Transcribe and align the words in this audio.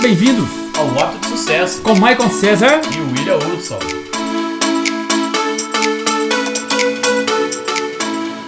Sejam 0.00 0.16
bem-vindos 0.16 0.48
ao 0.78 0.86
Voto 0.86 1.18
de 1.18 1.26
Sucesso 1.26 1.82
com 1.82 1.92
Michael 1.92 2.30
César 2.30 2.80
e 2.90 3.00
William 3.00 3.36
Hudson. 3.36 3.78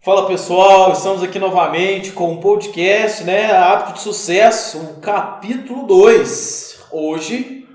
Fala 0.03 0.27
pessoal, 0.27 0.93
estamos 0.93 1.23
aqui 1.23 1.39
novamente 1.39 2.12
com 2.12 2.32
um 2.32 2.36
podcast, 2.39 3.25
né? 3.25 3.53
Hábito 3.53 3.95
de 3.95 4.00
Sucesso, 4.00 4.79
o 4.79 5.00
capítulo 5.00 5.86
2. 5.86 6.86
Hoje 6.91 7.69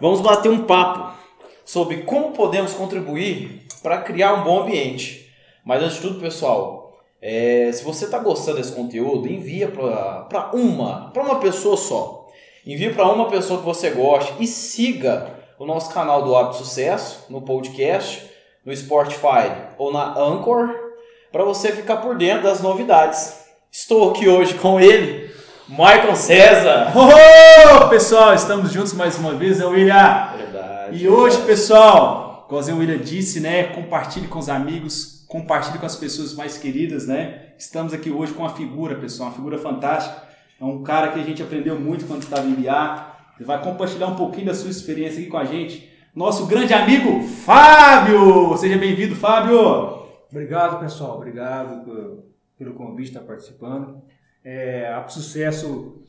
vamos 0.00 0.20
bater 0.20 0.50
um 0.50 0.64
papo 0.64 1.16
sobre 1.64 1.98
como 1.98 2.32
podemos 2.32 2.72
contribuir 2.72 3.64
para 3.80 3.98
criar 3.98 4.34
um 4.34 4.42
bom 4.42 4.62
ambiente. 4.62 5.32
Mas 5.64 5.82
antes 5.82 5.96
de 5.96 6.02
tudo, 6.02 6.20
pessoal, 6.20 6.98
é, 7.22 7.70
se 7.72 7.84
você 7.84 8.06
está 8.06 8.18
gostando 8.18 8.56
desse 8.56 8.72
conteúdo, 8.72 9.30
envia 9.30 9.68
para 9.68 10.50
uma, 10.52 11.10
para 11.12 11.22
uma 11.22 11.38
pessoa 11.38 11.76
só. 11.76 12.23
Envia 12.66 12.94
para 12.94 13.12
uma 13.12 13.28
pessoa 13.28 13.58
que 13.58 13.66
você 13.66 13.90
goste 13.90 14.32
e 14.40 14.46
siga 14.46 15.34
o 15.58 15.66
nosso 15.66 15.92
canal 15.92 16.22
do 16.22 16.34
Hábito 16.34 16.56
Sucesso 16.56 17.26
no 17.28 17.42
podcast, 17.42 18.24
no 18.64 18.74
Spotify 18.74 19.52
ou 19.76 19.92
na 19.92 20.18
Anchor, 20.18 20.74
para 21.30 21.44
você 21.44 21.72
ficar 21.72 21.98
por 21.98 22.16
dentro 22.16 22.44
das 22.44 22.62
novidades. 22.62 23.38
Estou 23.70 24.10
aqui 24.10 24.26
hoje 24.26 24.54
com 24.54 24.80
ele, 24.80 25.30
Michael 25.68 26.16
César. 26.16 26.90
Oh, 26.96 27.88
pessoal, 27.90 28.32
estamos 28.32 28.72
juntos 28.72 28.94
mais 28.94 29.18
uma 29.18 29.34
vez, 29.34 29.60
é 29.60 29.66
o 29.66 29.72
William. 29.72 30.30
Verdade. 30.34 30.96
E 30.96 31.06
hoje, 31.06 31.42
pessoal, 31.42 32.46
como 32.48 32.62
o 32.62 32.78
William 32.78 32.96
disse, 32.96 33.40
né, 33.40 33.64
compartilhe 33.64 34.26
com 34.26 34.38
os 34.38 34.48
amigos, 34.48 35.26
compartilhe 35.28 35.78
com 35.78 35.84
as 35.84 35.96
pessoas 35.96 36.32
mais 36.32 36.56
queridas, 36.56 37.06
né? 37.06 37.42
Estamos 37.58 37.92
aqui 37.92 38.10
hoje 38.10 38.32
com 38.32 38.42
uma 38.42 38.54
figura, 38.54 38.94
pessoal, 38.94 39.28
uma 39.28 39.34
figura 39.34 39.58
fantástica. 39.58 40.32
É 40.60 40.64
um 40.64 40.82
cara 40.82 41.12
que 41.12 41.20
a 41.20 41.22
gente 41.22 41.42
aprendeu 41.42 41.78
muito 41.78 42.06
quando 42.06 42.22
estava 42.22 42.46
em 42.46 42.54
BA. 42.54 43.14
Ele 43.36 43.44
vai 43.44 43.62
compartilhar 43.62 44.06
um 44.06 44.16
pouquinho 44.16 44.46
da 44.46 44.54
sua 44.54 44.70
experiência 44.70 45.20
aqui 45.20 45.28
com 45.28 45.36
a 45.36 45.44
gente. 45.44 45.92
Nosso 46.14 46.46
grande 46.46 46.72
amigo 46.72 47.22
Fábio! 47.22 48.56
Seja 48.56 48.78
bem-vindo, 48.78 49.16
Fábio! 49.16 50.04
Obrigado, 50.30 50.78
pessoal. 50.78 51.16
Obrigado 51.16 52.24
pelo 52.56 52.74
convite 52.74 53.08
estar 53.08 53.20
participando. 53.20 54.00
É, 54.44 55.04
sucesso 55.08 56.04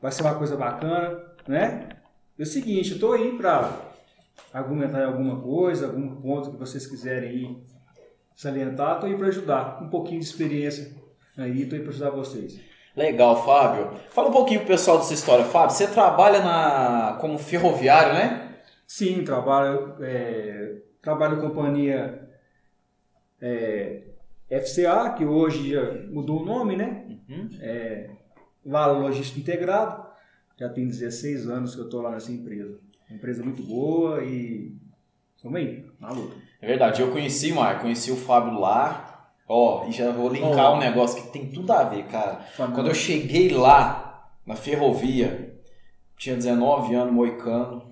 vai 0.00 0.10
ser 0.10 0.22
uma 0.22 0.34
coisa 0.34 0.56
bacana, 0.56 1.20
né? 1.46 1.88
É 2.38 2.42
o 2.42 2.46
seguinte, 2.46 2.90
eu 2.90 2.94
estou 2.94 3.12
aí 3.12 3.36
para 3.36 3.70
argumentar 4.52 5.04
alguma 5.04 5.40
coisa, 5.40 5.86
algum 5.86 6.16
ponto 6.16 6.52
que 6.52 6.56
vocês 6.56 6.86
quiserem 6.86 7.28
aí 7.28 7.62
salientar, 8.34 8.94
estou 8.94 9.10
aí 9.10 9.16
para 9.16 9.28
ajudar. 9.28 9.82
Um 9.82 9.88
pouquinho 9.88 10.20
de 10.20 10.26
experiência 10.26 10.94
aí, 11.36 11.62
estou 11.62 11.78
aí 11.78 11.82
para 11.82 11.92
ajudar 11.92 12.10
vocês. 12.10 12.60
Legal, 12.96 13.44
Fábio. 13.44 14.00
Fala 14.10 14.30
um 14.30 14.32
pouquinho 14.32 14.60
pro 14.60 14.68
pessoal 14.68 14.96
dessa 14.96 15.12
história. 15.12 15.44
Fábio, 15.44 15.76
você 15.76 15.86
trabalha 15.86 16.42
na 16.42 17.18
como 17.20 17.38
ferroviário, 17.38 18.14
né? 18.14 18.56
Sim, 18.86 19.22
trabalho, 19.22 19.96
é, 20.00 20.76
trabalho 21.02 21.40
companhia 21.40 22.26
é, 23.40 24.02
FCA, 24.48 25.10
que 25.10 25.26
hoje 25.26 25.70
já 25.70 25.92
mudou 26.10 26.40
o 26.40 26.44
nome, 26.46 26.74
né? 26.74 27.04
Uhum. 27.28 27.50
É, 27.60 28.08
Vale 28.64 28.98
Logística 28.98 29.40
Integrado. 29.40 30.06
Já 30.58 30.70
tem 30.70 30.86
16 30.86 31.50
anos 31.50 31.74
que 31.74 31.80
eu 31.82 31.84
estou 31.84 32.00
lá 32.00 32.12
nessa 32.12 32.32
empresa. 32.32 32.78
Uma 33.10 33.16
empresa 33.16 33.44
muito 33.44 33.62
boa 33.62 34.24
e 34.24 34.74
estamos 35.36 35.58
aí, 35.58 35.84
na 36.00 36.10
luta. 36.12 36.34
É 36.62 36.66
verdade, 36.66 37.02
eu 37.02 37.12
conheci, 37.12 37.52
Mar, 37.52 37.82
conheci 37.82 38.10
o 38.10 38.16
Fábio 38.16 38.58
lá. 38.58 39.05
Ó, 39.48 39.86
e 39.86 39.92
já 39.92 40.10
vou 40.10 40.28
linkar 40.28 40.72
Oh. 40.72 40.76
um 40.76 40.78
negócio 40.80 41.22
que 41.22 41.28
tem 41.28 41.46
tudo 41.46 41.72
a 41.72 41.84
ver, 41.84 42.04
cara. 42.06 42.40
Família. 42.56 42.74
Quando 42.74 42.88
eu 42.88 42.94
cheguei 42.94 43.48
lá, 43.50 44.28
na 44.44 44.56
ferrovia, 44.56 45.54
tinha 46.18 46.34
19 46.34 46.94
anos, 46.94 47.12
moicano, 47.14 47.82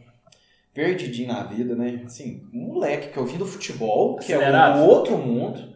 perdidinho 0.73 1.28
na 1.28 1.45
vida, 1.45 1.75
né? 1.77 2.03
Assim, 2.05 2.43
um 2.53 2.73
moleque 2.73 3.09
que 3.09 3.17
eu 3.17 3.25
vim 3.25 3.37
do 3.37 3.47
futebol, 3.47 4.17
que 4.17 4.33
é 4.33 4.37
Acelerado. 4.37 4.81
um 4.81 4.87
outro 4.87 5.17
mundo, 5.17 5.75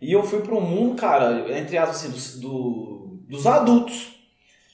e 0.00 0.12
eu 0.12 0.22
fui 0.22 0.40
pro 0.40 0.60
mundo, 0.60 0.94
cara, 0.96 1.44
entre 1.58 1.76
as 1.76 1.90
assim, 1.90 2.10
dos, 2.10 2.38
do- 2.40 3.18
dos 3.28 3.46
adultos, 3.46 4.16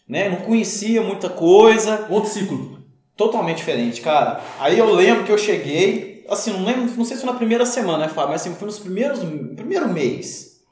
né? 0.08 0.28
Não 0.28 0.36
conhecia 0.38 1.02
muita 1.02 1.28
coisa, 1.28 2.06
Outro 2.08 2.30
ciclo. 2.30 2.78
totalmente 3.16 3.56
diferente, 3.58 4.00
cara. 4.00 4.40
Aí 4.60 4.78
eu 4.78 4.92
lembro 4.94 5.24
que 5.24 5.32
eu 5.32 5.38
cheguei, 5.38 6.17
assim, 6.28 6.52
não 6.52 6.64
lembro, 6.64 6.82
não 6.96 7.04
sei 7.04 7.16
se 7.16 7.22
foi 7.22 7.32
na 7.32 7.38
primeira 7.38 7.66
semana, 7.66 8.06
né, 8.06 8.08
Fábio? 8.08 8.30
Mas 8.30 8.42
assim, 8.42 8.54
foi 8.54 8.66
nos 8.66 8.78
primeiros, 8.78 9.20
primeiro 9.54 9.88
mês. 9.88 10.62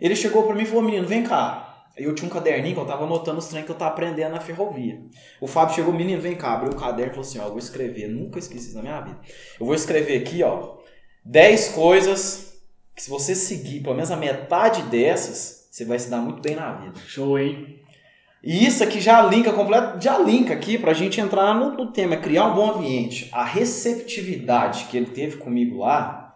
Ele 0.00 0.16
chegou 0.16 0.44
pra 0.44 0.54
mim 0.54 0.62
e 0.62 0.66
falou, 0.66 0.82
menino, 0.82 1.06
vem 1.06 1.22
cá. 1.22 1.86
Aí 1.96 2.04
eu 2.04 2.14
tinha 2.14 2.26
um 2.26 2.32
caderninho 2.32 2.74
que 2.74 2.80
eu 2.80 2.86
tava 2.86 3.04
anotando 3.04 3.38
os 3.38 3.46
trem 3.46 3.64
que 3.64 3.70
eu 3.70 3.74
tava 3.74 3.92
aprendendo 3.92 4.32
na 4.32 4.40
ferrovia. 4.40 5.00
O 5.40 5.46
Fábio 5.46 5.74
chegou, 5.74 5.92
menino, 5.92 6.20
vem 6.20 6.34
cá, 6.34 6.54
abriu 6.54 6.72
o 6.72 6.76
caderno 6.76 7.12
e 7.12 7.14
falou 7.14 7.28
assim, 7.28 7.38
ó, 7.38 7.44
eu 7.44 7.50
vou 7.50 7.58
escrever, 7.58 8.08
nunca 8.08 8.38
esqueci 8.38 8.68
isso 8.68 8.76
na 8.76 8.82
minha 8.82 9.00
vida. 9.00 9.20
Eu 9.60 9.66
vou 9.66 9.74
escrever 9.74 10.22
aqui, 10.22 10.42
ó, 10.42 10.78
10 11.24 11.68
coisas 11.68 12.54
que 12.94 13.02
se 13.02 13.10
você 13.10 13.34
seguir 13.34 13.80
pelo 13.80 13.94
menos 13.94 14.10
a 14.10 14.16
metade 14.16 14.82
dessas, 14.82 15.68
você 15.70 15.84
vai 15.84 15.98
se 15.98 16.10
dar 16.10 16.18
muito 16.18 16.40
bem 16.40 16.56
na 16.56 16.72
vida. 16.72 16.98
Show, 17.06 17.38
hein? 17.38 17.80
E 18.42 18.66
isso 18.66 18.82
aqui 18.82 19.00
já 19.00 19.22
linka 19.22 19.52
completo, 19.52 20.02
já 20.02 20.18
linka 20.18 20.52
aqui 20.52 20.76
pra 20.76 20.92
gente 20.92 21.20
entrar 21.20 21.54
no, 21.54 21.70
no 21.72 21.86
tema, 21.92 22.16
criar 22.16 22.46
um 22.46 22.54
bom 22.54 22.72
ambiente. 22.72 23.28
A 23.32 23.44
receptividade 23.44 24.86
que 24.90 24.96
ele 24.96 25.06
teve 25.06 25.36
comigo 25.36 25.78
lá 25.78 26.34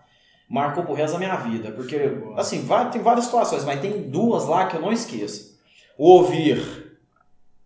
marcou 0.49 0.85
pro 0.85 0.95
resto 0.95 1.15
da 1.15 1.19
minha 1.19 1.35
vida. 1.37 1.73
Porque, 1.73 1.99
assim, 2.37 2.63
vai, 2.63 2.89
tem 2.91 3.03
várias 3.03 3.25
situações, 3.25 3.65
mas 3.65 3.81
tem 3.81 4.03
duas 4.03 4.47
lá 4.47 4.67
que 4.67 4.77
eu 4.77 4.81
não 4.81 4.93
esqueço. 4.93 5.57
O 5.99 6.09
ouvir 6.11 6.97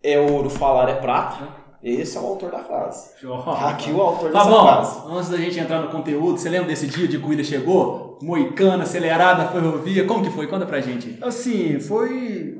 é 0.01 0.19
ouro, 0.19 0.49
falar 0.49 0.89
é 0.89 0.95
prata. 0.95 1.47
Esse 1.83 2.15
é 2.17 2.19
o 2.19 2.25
autor 2.25 2.51
da 2.51 2.59
frase. 2.63 3.09
Tá 3.21 3.69
aqui 3.69 3.91
o 3.91 3.99
autor 4.01 4.31
Tá 4.31 4.39
dessa 4.39 4.51
bom, 4.51 4.63
frase. 4.63 4.99
antes 5.09 5.29
da 5.29 5.37
gente 5.37 5.59
entrar 5.59 5.81
no 5.81 5.89
conteúdo, 5.89 6.37
você 6.39 6.47
lembra 6.49 6.67
desse 6.67 6.85
dia 6.87 7.07
de 7.07 7.17
William 7.17 7.43
chegou? 7.43 8.19
Moicano, 8.21 8.83
acelerado 8.83 9.39
na 9.39 9.47
ferrovia, 9.49 10.05
como 10.05 10.23
que 10.23 10.29
foi? 10.29 10.45
Conta 10.47 10.65
pra 10.67 10.79
gente. 10.79 11.17
Assim, 11.21 11.79
foi 11.79 12.55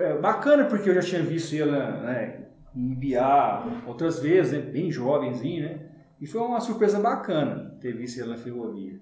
é, 0.00 0.18
bacana 0.18 0.64
porque 0.64 0.90
eu 0.90 0.94
já 0.94 1.00
tinha 1.00 1.22
visto 1.22 1.54
ele 1.54 1.70
né, 1.70 2.46
em 2.74 2.94
BA 2.94 3.82
outras 3.86 4.18
vezes, 4.18 4.52
né, 4.52 4.60
bem 4.60 4.90
jovenzinho, 4.90 5.64
né? 5.64 5.78
E 6.20 6.26
foi 6.26 6.40
uma 6.40 6.60
surpresa 6.60 7.00
bacana 7.00 7.76
ter 7.80 7.92
visto 7.92 8.18
ele 8.18 8.30
na 8.30 8.36
ferrovia. 8.36 8.98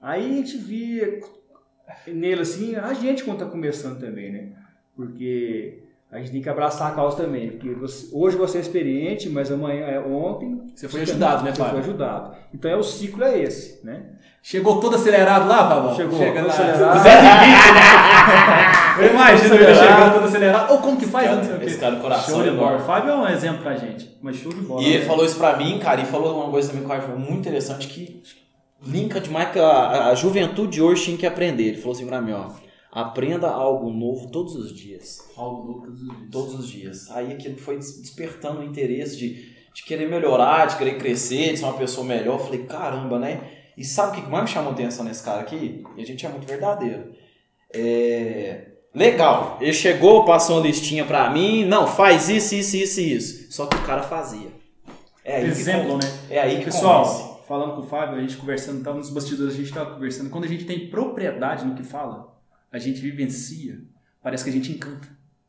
Aí 0.00 0.24
a 0.24 0.34
gente 0.36 0.56
via 0.56 1.20
nele 2.06 2.42
assim, 2.42 2.76
a 2.76 2.92
gente 2.94 3.24
quando 3.24 3.40
tá 3.40 3.46
começando 3.46 3.98
também, 3.98 4.32
né? 4.32 4.52
Porque 4.94 5.82
a 6.10 6.18
gente 6.18 6.30
tem 6.32 6.40
que 6.42 6.48
abraçar 6.48 6.90
a 6.92 6.94
causa 6.94 7.16
também. 7.18 7.50
Porque 7.50 7.70
você- 7.74 8.08
hoje 8.12 8.36
você 8.36 8.58
é 8.58 8.60
experiente, 8.60 9.28
mas 9.28 9.50
amanhã, 9.52 9.84
é, 9.86 10.00
ontem... 10.00 10.62
Você 10.74 10.88
foi 10.88 11.02
ajudado, 11.02 11.44
né, 11.44 11.50
Você 11.50 11.56
foi 11.56 11.66
Fábio? 11.66 11.80
ajudado. 11.80 12.36
Então 12.54 12.70
é 12.70 12.76
o 12.76 12.82
ciclo 12.82 13.24
é 13.24 13.38
esse, 13.38 13.84
né? 13.84 14.02
Chegou 14.42 14.80
todo 14.80 14.96
acelerado 14.96 15.46
lá, 15.48 15.68
Fábio? 15.68 15.94
Chegou 15.96 16.18
Chega 16.18 16.40
todo 16.40 16.48
lá. 16.48 16.54
acelerado. 16.54 16.94
220, 16.94 17.74
né? 17.74 18.78
Eu 18.98 19.10
imagino 19.12 19.54
ele 19.54 19.74
chegando 19.74 20.14
todo 20.14 20.24
acelerado. 20.24 20.72
Ou 20.72 20.78
como 20.78 20.96
que 20.96 21.06
faz? 21.06 21.46
Quê. 21.46 21.64
esse 21.66 21.78
cara 21.78 21.96
do 21.96 22.00
coração 22.00 22.34
Show 22.36 22.42
de 22.42 22.48
é 22.48 22.52
bola. 22.52 22.78
Fábio 22.80 23.10
é 23.10 23.14
um 23.16 23.28
exemplo 23.28 23.62
pra 23.62 23.76
gente. 23.76 24.16
Mas 24.22 24.36
show 24.36 24.52
de 24.52 24.60
bola. 24.60 24.82
E 24.82 24.86
ele 24.88 24.98
né? 25.00 25.04
falou 25.04 25.24
isso 25.24 25.36
pra 25.36 25.56
mim, 25.56 25.78
cara, 25.78 26.00
e 26.00 26.04
falou 26.06 26.40
uma 26.42 26.50
coisa 26.50 26.68
também 26.70 26.84
que 26.84 26.90
eu 26.90 26.96
acho 26.96 27.08
muito 27.10 27.40
interessante 27.40 27.86
que 27.86 28.22
linka 28.84 29.20
demais 29.20 29.50
que 29.50 29.58
a, 29.58 30.06
a 30.08 30.14
juventude 30.14 30.72
de 30.72 30.82
hoje 30.82 31.04
tinha 31.04 31.16
que 31.18 31.26
aprender. 31.26 31.64
Ele 31.64 31.76
falou 31.78 31.94
assim 31.94 32.06
pra 32.06 32.20
mim, 32.20 32.32
ó, 32.32 32.46
aprenda 32.92 33.48
algo 33.50 33.90
novo 33.90 34.30
todos 34.30 34.54
os 34.56 34.72
dias. 34.74 35.18
Algo 35.36 35.66
novo 35.66 35.80
todos 35.86 36.00
os 36.02 36.08
dias. 36.08 36.30
Todos 36.30 36.54
os 36.54 36.68
dias. 36.68 37.10
Aí 37.10 37.32
aquilo 37.32 37.56
foi 37.58 37.76
des- 37.78 38.00
despertando 38.00 38.60
o 38.60 38.64
interesse 38.64 39.16
de, 39.16 39.34
de 39.74 39.84
querer 39.84 40.08
melhorar, 40.08 40.66
de 40.66 40.76
querer 40.76 40.98
crescer, 40.98 41.52
de 41.52 41.58
ser 41.58 41.64
uma 41.64 41.74
pessoa 41.78 42.06
melhor. 42.06 42.38
Eu 42.38 42.44
falei, 42.44 42.64
caramba, 42.64 43.18
né? 43.18 43.40
E 43.76 43.84
sabe 43.84 44.12
o 44.12 44.14
que 44.16 44.22
que 44.22 44.30
mais 44.30 44.44
me 44.44 44.50
chamou 44.50 44.72
atenção 44.72 45.04
nesse 45.04 45.22
cara 45.22 45.40
aqui? 45.40 45.84
E 45.96 46.02
a 46.02 46.04
gente 46.06 46.24
é 46.26 46.28
muito 46.28 46.46
verdadeiro. 46.46 47.12
É... 47.72 48.72
Legal, 48.94 49.58
ele 49.60 49.72
chegou, 49.72 50.24
passou 50.24 50.56
uma 50.56 50.66
listinha 50.66 51.04
pra 51.04 51.30
mim, 51.30 51.64
não, 51.64 51.86
faz 51.86 52.28
isso, 52.28 52.54
isso, 52.54 52.76
isso 52.76 53.00
e 53.00 53.12
isso. 53.14 53.52
Só 53.52 53.66
que 53.66 53.76
o 53.76 53.82
cara 53.82 54.02
fazia. 54.02 54.48
É 55.24 55.36
aí 55.36 55.42
que 55.44 55.48
Exemplo, 55.50 55.90
con- 55.90 55.96
né? 55.98 56.12
É 56.30 56.40
aí 56.40 56.58
que 56.58 56.64
Pessoal, 56.64 57.04
convence. 57.04 57.46
falando 57.46 57.74
com 57.76 57.82
o 57.82 57.86
Fábio, 57.86 58.16
a 58.16 58.20
gente 58.20 58.36
conversando, 58.38 58.82
tava 58.82 58.96
nos 58.96 59.10
bastidores, 59.10 59.54
a 59.54 59.56
gente 59.58 59.72
tava 59.72 59.94
conversando. 59.94 60.30
Quando 60.30 60.44
a 60.44 60.48
gente 60.48 60.64
tem 60.64 60.88
propriedade 60.88 61.66
no 61.66 61.74
que 61.76 61.82
fala, 61.82 62.34
a 62.72 62.78
gente 62.78 63.00
vivencia, 63.00 63.80
parece 64.22 64.44
que 64.44 64.50
a 64.50 64.52
gente 64.52 64.72
encanta, 64.72 65.08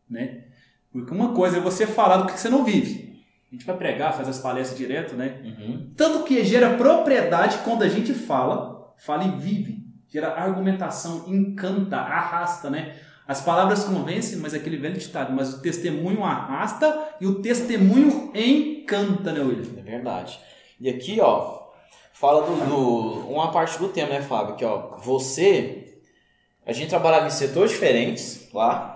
né? 0.10 0.46
Porque 0.92 1.14
uma 1.14 1.34
coisa 1.34 1.58
é 1.58 1.60
você 1.60 1.86
falar 1.86 2.18
do 2.18 2.26
que 2.32 2.40
você 2.40 2.50
não 2.50 2.64
vive. 2.64 3.24
A 3.52 3.56
gente 3.56 3.66
vai 3.66 3.78
pregar, 3.78 4.14
faz 4.14 4.28
as 4.28 4.40
palestras 4.40 4.78
direto, 4.78 5.16
né? 5.16 5.42
Uhum. 5.44 5.92
Tanto 5.96 6.24
que 6.24 6.44
gera 6.44 6.76
propriedade 6.78 7.60
quando 7.64 7.84
a 7.84 7.88
gente 7.90 8.14
fala, 8.14 8.94
fala 8.98 9.24
e 9.26 9.40
vive. 9.40 9.86
Gera 10.08 10.30
argumentação, 10.30 11.26
encanta, 11.28 11.98
arrasta, 11.98 12.70
né? 12.70 12.96
As 13.28 13.42
palavras 13.42 13.84
convencem, 13.84 14.40
mas 14.40 14.56
é 14.56 14.58
aquele 14.58 14.78
velho 14.78 14.98
ditado, 14.98 15.32
mas 15.34 15.54
o 15.54 15.62
testemunho 15.62 16.24
arrasta 16.24 17.10
e 17.22 17.28
o 17.28 17.42
testemunho 17.42 18.32
encanta, 18.34 19.32
né, 19.32 19.40
William? 19.42 19.70
É 19.78 19.82
verdade. 19.84 20.40
E 20.80 20.90
aqui, 20.90 21.20
ó, 21.22 21.60
fala 22.14 22.42
do, 22.48 22.56
do- 22.66 23.30
uma 23.32 23.52
parte 23.52 23.78
do 23.78 23.90
tema, 23.90 24.10
né, 24.10 24.22
Fábio? 24.24 24.56
Que, 24.56 24.66
ó, 24.66 24.98
você, 24.98 25.89
a 26.70 26.74
gente 26.74 26.90
trabalhava 26.90 27.26
em 27.26 27.32
setores 27.32 27.72
diferentes 27.72 28.48
lá, 28.54 28.96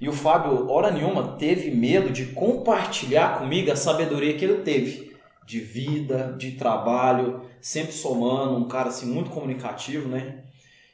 E 0.00 0.08
o 0.08 0.12
Fábio, 0.12 0.70
hora 0.70 0.90
nenhuma, 0.90 1.36
teve 1.36 1.70
medo 1.70 2.10
de 2.10 2.26
compartilhar 2.26 3.38
comigo 3.38 3.70
a 3.70 3.76
sabedoria 3.76 4.34
que 4.34 4.44
ele 4.44 4.62
teve. 4.62 5.14
De 5.44 5.60
vida, 5.60 6.34
de 6.38 6.52
trabalho, 6.52 7.42
sempre 7.60 7.92
somando, 7.92 8.56
um 8.56 8.68
cara 8.68 8.88
assim 8.88 9.06
muito 9.06 9.28
comunicativo, 9.30 10.08
né? 10.08 10.44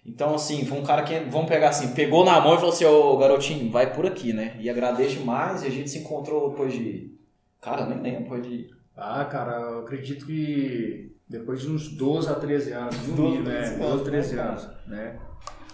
Então, 0.04 0.34
assim, 0.34 0.64
foi 0.64 0.78
um 0.78 0.82
cara 0.82 1.02
que, 1.02 1.18
vamos 1.30 1.48
pegar 1.48 1.68
assim, 1.68 1.94
pegou 1.94 2.24
na 2.24 2.40
mão 2.40 2.54
e 2.54 2.56
falou 2.56 2.72
assim, 2.72 2.84
ô 2.84 3.16
garotinho, 3.18 3.70
vai 3.70 3.92
por 3.92 4.06
aqui, 4.06 4.32
né? 4.32 4.56
E 4.58 4.70
agradeço 4.70 5.18
demais 5.18 5.62
e 5.62 5.66
a 5.66 5.70
gente 5.70 5.90
se 5.90 5.98
encontrou 5.98 6.50
depois 6.50 6.72
de. 6.72 7.14
Cara, 7.60 7.86
nem 7.86 8.00
lembro, 8.00 8.22
depois 8.22 8.42
de. 8.42 8.70
Ah, 8.96 9.24
cara, 9.26 9.60
eu 9.60 9.80
acredito 9.80 10.24
que 10.24 11.12
depois 11.28 11.60
de 11.60 11.68
uns 11.68 11.88
12 11.88 12.28
a 12.28 12.34
13 12.34 12.72
anos, 12.72 13.08
no 13.08 13.14
12, 13.14 13.22
mínimo, 13.22 13.48
né? 13.48 13.60
13 13.60 13.78
12 13.78 14.00
a 14.00 14.04
13 14.04 14.34
né, 14.34 14.42
anos, 14.42 14.68
né? 14.86 15.20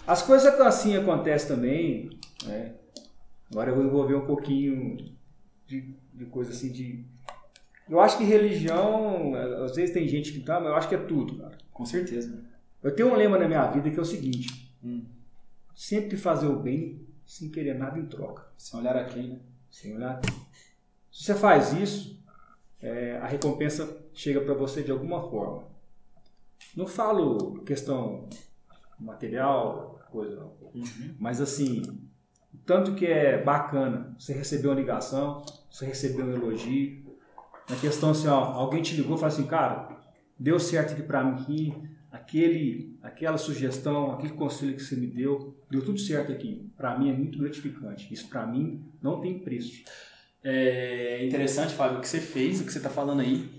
As 0.05 0.21
coisas 0.21 0.59
assim 0.61 0.95
acontecem 0.97 1.47
também, 1.55 2.09
né? 2.45 2.75
Agora 3.51 3.71
eu 3.71 3.75
vou 3.75 3.85
envolver 3.85 4.15
um 4.15 4.25
pouquinho 4.25 4.97
de, 5.65 5.95
de 6.13 6.25
coisa 6.25 6.51
assim 6.51 6.71
de... 6.71 7.05
Eu 7.89 7.99
acho 7.99 8.17
que 8.17 8.23
religião, 8.23 9.33
às 9.63 9.75
vezes 9.75 9.93
tem 9.93 10.07
gente 10.07 10.31
que 10.31 10.39
tá, 10.39 10.59
mas 10.59 10.69
eu 10.69 10.75
acho 10.75 10.89
que 10.89 10.95
é 10.95 10.97
tudo, 10.97 11.37
cara. 11.37 11.57
Com 11.71 11.85
certeza. 11.85 12.43
Eu 12.81 12.93
tenho 12.95 13.09
um 13.09 13.15
lema 13.15 13.37
na 13.37 13.47
minha 13.47 13.65
vida 13.71 13.89
que 13.89 13.97
é 13.99 14.01
o 14.01 14.05
seguinte, 14.05 14.61
Hum. 14.83 15.05
sempre 15.73 16.17
fazer 16.17 16.47
o 16.47 16.59
bem 16.59 17.07
sem 17.25 17.49
querer 17.49 17.75
nada 17.75 17.97
em 17.97 18.05
troca. 18.05 18.45
Sem 18.57 18.77
olhar 18.79 18.97
a 18.97 19.05
quem, 19.05 19.29
né? 19.29 19.39
Sem 19.71 19.95
olhar. 19.95 20.19
Se 21.09 21.23
você 21.23 21.35
faz 21.35 21.71
isso, 21.71 22.21
é, 22.81 23.17
a 23.17 23.25
recompensa 23.25 24.05
chega 24.13 24.41
para 24.41 24.53
você 24.53 24.83
de 24.83 24.91
alguma 24.91 25.29
forma. 25.29 25.63
Não 26.75 26.85
falo 26.85 27.61
questão 27.63 28.27
material, 28.99 29.92
coisa 30.13 30.35
não. 30.35 30.53
Mas 31.19 31.41
assim, 31.41 31.81
tanto 32.65 32.93
que 32.93 33.05
é 33.05 33.41
bacana 33.43 34.15
você 34.17 34.33
receber 34.33 34.67
uma 34.67 34.75
ligação, 34.75 35.43
você 35.69 35.85
receber 35.85 36.23
um 36.23 36.31
elogio. 36.31 37.03
Na 37.69 37.75
questão 37.75 38.11
assim, 38.11 38.27
ó, 38.27 38.39
alguém 38.39 38.81
te 38.81 38.95
ligou 38.95 39.15
e 39.15 39.19
falou 39.19 39.33
assim, 39.33 39.47
cara, 39.47 39.89
deu 40.39 40.59
certo 40.59 40.93
aqui 40.93 41.03
para 41.03 41.23
mim 41.23 41.33
aqui, 41.33 41.73
aquele, 42.11 42.97
aquela 43.01 43.37
sugestão, 43.37 44.11
aquele 44.11 44.33
conselho 44.33 44.75
que 44.75 44.83
você 44.83 44.95
me 44.95 45.07
deu, 45.07 45.57
deu 45.69 45.83
tudo 45.83 45.99
certo 45.99 46.31
aqui. 46.31 46.69
Para 46.77 46.97
mim 46.97 47.09
é 47.09 47.13
muito 47.13 47.39
gratificante. 47.39 48.13
Isso 48.13 48.27
para 48.27 48.45
mim 48.45 48.85
não 49.01 49.19
tem 49.19 49.39
preço. 49.39 49.83
É 50.43 51.25
interessante, 51.25 51.73
Fábio, 51.73 51.97
o 51.97 52.01
que 52.01 52.07
você 52.07 52.19
fez, 52.19 52.59
o 52.59 52.65
que 52.65 52.71
você 52.71 52.77
está 52.77 52.89
falando 52.89 53.21
aí. 53.21 53.49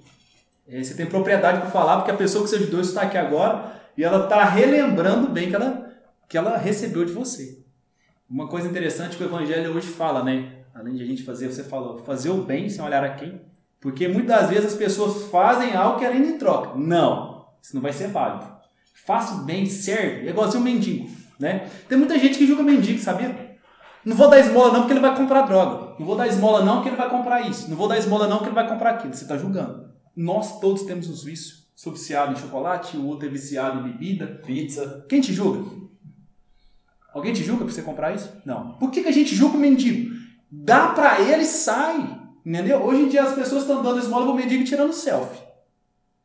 É, 0.69 0.83
você 0.83 0.95
tem 0.95 1.07
propriedade 1.07 1.61
para 1.61 1.71
falar, 1.71 1.97
porque 1.97 2.11
a 2.11 2.17
pessoa 2.17 2.45
que 2.45 2.51
você 2.51 2.57
ajudou 2.57 2.81
está 2.81 3.03
aqui 3.03 3.19
agora 3.19 3.83
e 3.97 4.05
ela 4.05 4.25
está 4.25 4.45
relembrando 4.45 5.29
bem 5.29 5.49
que 5.49 5.55
ela, 5.55 5.84
que 6.29 6.37
ela 6.37 6.57
recebeu 6.57 7.05
de 7.05 7.13
você. 7.13 7.63
Uma 8.29 8.49
coisa 8.49 8.69
interessante 8.69 9.17
que 9.17 9.23
o 9.23 9.27
Evangelho 9.27 9.75
hoje 9.75 9.87
fala, 9.87 10.25
né? 10.25 10.65
Além 10.75 10.95
de 10.95 11.03
a 11.03 11.07
gente 11.07 11.23
fazer, 11.23 11.53
você 11.53 11.63
falou, 11.63 11.99
fazer 11.99 12.31
o 12.31 12.43
bem 12.43 12.69
sem 12.69 12.85
olhar 12.85 13.05
a 13.05 13.15
quem. 13.15 13.41
Porque 13.81 14.09
muitas 14.09 14.49
vezes 14.49 14.73
as 14.73 14.75
pessoas 14.75 15.31
fazem 15.31 15.75
algo 15.75 15.99
querendo 15.99 16.27
em 16.27 16.39
troca. 16.39 16.77
Não, 16.77 17.47
isso 17.63 17.75
não 17.75 17.83
vai 17.83 17.93
ser 17.93 18.09
válido. 18.09 18.51
Faça 19.07 19.35
o 19.35 19.45
bem, 19.45 19.67
serve. 19.67 20.27
É 20.27 20.31
igualzinho 20.31 20.63
o 20.63 20.65
mendigo, 20.65 21.09
né? 21.39 21.69
Tem 21.89 21.99
muita 21.99 22.19
gente 22.19 22.39
que 22.39 22.47
julga 22.47 22.63
mendigo, 22.63 22.99
sabia? 22.99 23.59
Não 24.05 24.17
vou 24.17 24.29
dar 24.29 24.39
esmola 24.39 24.73
não 24.73 24.81
porque 24.81 24.95
ele 24.95 25.01
vai 25.01 25.15
comprar 25.15 25.43
droga. 25.43 25.95
Não 25.99 26.07
vou 26.07 26.17
dar 26.17 26.27
esmola 26.27 26.65
não 26.65 26.77
porque 26.77 26.89
ele 26.89 26.97
vai 26.97 27.11
comprar 27.11 27.43
isso. 27.43 27.69
Não 27.69 27.77
vou 27.77 27.87
dar 27.87 27.99
esmola 27.99 28.27
não 28.27 28.39
porque 28.39 28.49
ele 28.49 28.55
vai 28.55 28.69
comprar 28.69 28.91
aquilo. 28.91 29.15
Você 29.15 29.25
está 29.25 29.37
julgando. 29.37 29.89
Nós 30.17 30.61
todos 30.61 30.83
temos 30.83 31.09
os 31.09 31.23
vícios. 31.23 31.65
Sou 31.75 31.93
viciado 31.93 32.33
em 32.33 32.37
chocolate, 32.37 32.97
o 32.97 33.07
outro 33.07 33.27
é 33.27 33.31
viciado 33.31 33.81
em 33.81 33.93
bebida. 33.93 34.41
Pizza. 34.47 35.05
Quem 35.09 35.21
te 35.21 35.33
julga? 35.33 35.84
Alguém 37.15 37.33
te 37.33 37.45
julga 37.45 37.65
por 37.65 37.73
você 37.73 37.83
comprar 37.83 38.13
isso? 38.15 38.37
Não. 38.45 38.73
Por 38.73 38.91
que, 38.91 39.03
que 39.03 39.09
a 39.09 39.13
gente 39.13 39.35
julga 39.35 39.57
o 39.57 39.61
mendigo? 39.61 40.13
Dá 40.51 40.89
pra 40.89 41.21
ele 41.21 41.43
e 41.43 41.47
sai. 41.47 42.21
Entendeu? 42.45 42.83
Hoje 42.83 43.03
em 43.03 43.09
dia 43.09 43.23
as 43.23 43.35
pessoas 43.35 43.63
estão 43.63 43.83
dando 43.83 44.01
esmola 44.01 44.27
pro 44.27 44.35
mendigo 44.35 44.63
e 44.63 44.67
tirando 44.67 44.93
selfie. 44.93 45.43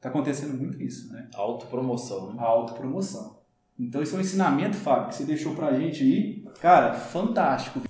Tá 0.01 0.09
acontecendo 0.09 0.57
muito 0.57 0.81
isso, 0.81 1.13
né? 1.13 1.29
Autopromoção, 1.35 2.33
né? 2.33 2.35
Autopromoção. 2.39 3.37
Então 3.77 4.01
esse 4.01 4.13
é 4.13 4.17
um 4.17 4.21
ensinamento, 4.21 4.75
Fábio, 4.75 5.09
que 5.09 5.15
você 5.15 5.23
deixou 5.23 5.55
pra 5.55 5.73
gente 5.79 6.03
aí. 6.03 6.45
Cara, 6.59 6.93
fantástico. 6.93 7.81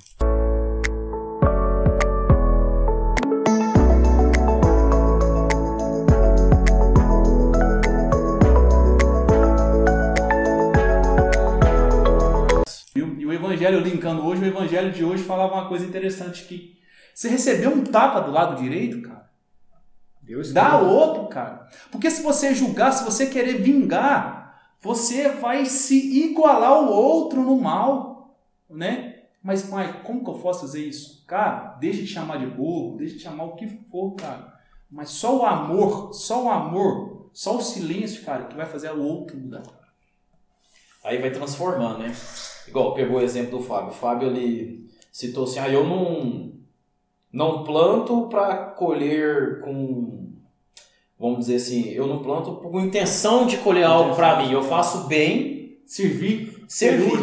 De 14.90 15.04
hoje 15.04 15.24
falava 15.24 15.54
uma 15.54 15.68
coisa 15.68 15.86
interessante 15.86 16.46
que 16.46 16.78
você 17.14 17.30
recebeu 17.30 17.72
um 17.72 17.84
tapa 17.84 18.22
do 18.22 18.32
lado 18.32 18.62
direito, 18.62 19.02
cara. 19.02 19.30
Deus 20.22 20.54
Dá 20.54 20.72
quer. 20.72 20.84
outro, 20.84 21.28
cara. 21.28 21.68
Porque 21.92 22.10
se 22.10 22.22
você 22.22 22.54
julgar, 22.54 22.92
se 22.92 23.04
você 23.04 23.26
querer 23.26 23.62
vingar, 23.62 24.74
você 24.80 25.30
vai 25.30 25.66
se 25.66 25.96
igualar 26.24 26.70
ao 26.70 26.88
outro 26.92 27.42
no 27.42 27.60
mal, 27.60 28.38
né? 28.70 29.24
Mas, 29.42 29.64
pai, 29.64 30.02
como 30.04 30.24
que 30.24 30.30
eu 30.30 30.36
posso 30.36 30.62
fazer 30.62 30.86
isso? 30.86 31.26
Cara, 31.26 31.78
deixa 31.80 32.02
de 32.02 32.08
chamar 32.08 32.38
de 32.38 32.46
burro, 32.46 32.98
deixa 32.98 33.16
de 33.16 33.24
chamar 33.24 33.46
o 33.46 33.56
que 33.56 33.68
for, 33.68 34.12
cara. 34.16 34.54
Mas 34.90 35.10
só 35.10 35.38
o 35.40 35.46
amor, 35.46 36.14
só 36.14 36.46
o 36.46 36.50
amor, 36.50 37.30
só 37.34 37.58
o 37.58 37.62
silêncio, 37.62 38.24
cara, 38.24 38.46
que 38.46 38.56
vai 38.56 38.66
fazer 38.66 38.92
o 38.92 39.02
outro 39.02 39.38
mudar. 39.38 39.64
Aí 41.04 41.18
vai 41.18 41.32
transformando, 41.32 42.00
né? 42.00 42.14
Igual 42.70 42.94
pegou 42.94 43.18
o 43.18 43.22
exemplo 43.22 43.58
do 43.58 43.64
Fábio. 43.64 43.90
O 43.90 43.94
Fábio 43.94 44.30
ele 44.30 44.88
citou 45.12 45.44
assim: 45.44 45.60
ah, 45.60 45.70
eu 45.70 45.84
não, 45.84 46.54
não 47.34 47.64
planto 47.64 48.28
para 48.30 48.56
colher 48.58 49.60
com. 49.62 50.30
Vamos 51.20 51.40
dizer 51.40 51.56
assim, 51.56 51.90
eu 51.90 52.08
não 52.08 52.20
planto 52.20 52.52
com 52.54 52.80
intenção 52.80 53.46
de 53.46 53.58
colher 53.58 53.86
algo 53.86 54.16
para 54.16 54.38
mim. 54.38 54.54
Eu 54.54 54.64
faço 54.64 55.08
bem, 55.08 55.60
Servir, 55.90 56.66
servir, 56.68 57.20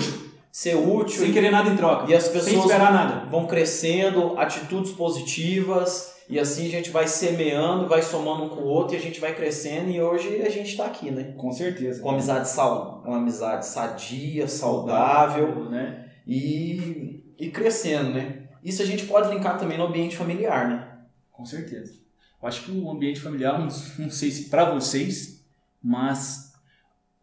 ser 0.56 0.74
útil, 0.74 1.20
sem 1.20 1.34
querer 1.34 1.50
nada 1.50 1.68
em 1.68 1.76
troca, 1.76 2.10
E 2.10 2.14
as 2.14 2.24
sem 2.24 2.32
pessoas 2.32 2.64
esperar 2.64 2.90
nada. 2.90 3.26
vão 3.26 3.46
crescendo, 3.46 4.38
atitudes 4.38 4.90
positivas, 4.90 6.14
e 6.30 6.40
assim 6.40 6.66
a 6.66 6.70
gente 6.70 6.88
vai 6.88 7.06
semeando, 7.06 7.86
vai 7.86 8.00
somando 8.00 8.44
um 8.44 8.48
com 8.48 8.62
o 8.62 8.66
outro 8.66 8.96
e 8.96 8.98
a 8.98 9.00
gente 9.02 9.20
vai 9.20 9.34
crescendo 9.34 9.90
e 9.90 10.00
hoje 10.00 10.40
a 10.40 10.48
gente 10.48 10.70
está 10.70 10.86
aqui, 10.86 11.10
né? 11.10 11.34
Com 11.36 11.52
certeza. 11.52 12.00
Com 12.00 12.08
amizade 12.08 12.48
sal, 12.48 13.02
uma 13.04 13.18
amizade 13.18 13.66
sadia, 13.66 14.48
saudável 14.48 15.68
né? 15.68 16.06
e, 16.26 17.22
e 17.38 17.50
crescendo, 17.50 18.14
né? 18.14 18.44
Isso 18.64 18.80
a 18.80 18.86
gente 18.86 19.04
pode 19.04 19.28
linkar 19.28 19.58
também 19.58 19.76
no 19.76 19.84
ambiente 19.84 20.16
familiar, 20.16 20.70
né? 20.70 20.88
Com 21.32 21.44
certeza. 21.44 21.92
Eu 22.40 22.48
acho 22.48 22.62
que 22.62 22.70
o 22.70 22.90
ambiente 22.90 23.20
familiar, 23.20 23.60
não 23.60 23.68
sei 24.10 24.30
se 24.30 24.48
para 24.48 24.70
vocês, 24.70 25.44
mas 25.82 26.45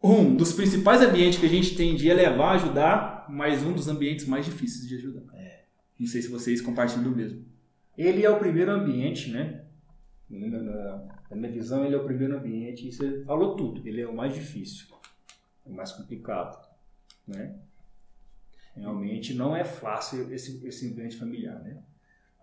um 0.04 0.36
dos 0.36 0.52
principais 0.52 1.00
ambientes 1.00 1.38
que 1.38 1.46
a 1.46 1.48
gente 1.48 1.74
tem 1.76 1.96
de 1.96 2.08
elevar, 2.08 2.54
ajudar, 2.56 3.26
mas 3.30 3.62
um 3.62 3.72
dos 3.72 3.88
ambientes 3.88 4.26
mais 4.26 4.44
difíceis 4.44 4.86
de 4.86 4.96
ajudar. 4.96 5.22
Não 5.98 6.06
sei 6.06 6.20
se 6.20 6.28
vocês 6.28 6.60
compartilham 6.60 7.04
do 7.04 7.16
mesmo. 7.16 7.44
Ele 7.96 8.24
é 8.24 8.28
o 8.30 8.38
primeiro 8.38 8.70
ambiente, 8.70 9.30
né? 9.30 9.62
Na, 10.28 10.46
na- 10.60 11.04
na 11.30 11.36
minha 11.36 11.50
visão, 11.52 11.84
ele 11.84 11.94
é 11.94 11.98
o 11.98 12.04
primeiro 12.04 12.36
ambiente. 12.36 12.86
E 12.88 12.92
você 12.92 13.22
falou 13.24 13.56
tudo. 13.56 13.86
Ele 13.88 14.00
é 14.00 14.06
o 14.06 14.14
mais 14.14 14.34
difícil, 14.34 14.86
o 15.64 15.72
mais 15.72 15.92
complicado, 15.92 16.68
né? 17.26 17.54
Realmente 18.76 19.32
não 19.34 19.56
é 19.56 19.64
fácil 19.64 20.32
esse, 20.34 20.66
esse 20.66 20.90
ambiente 20.90 21.16
familiar, 21.16 21.60
né? 21.62 21.78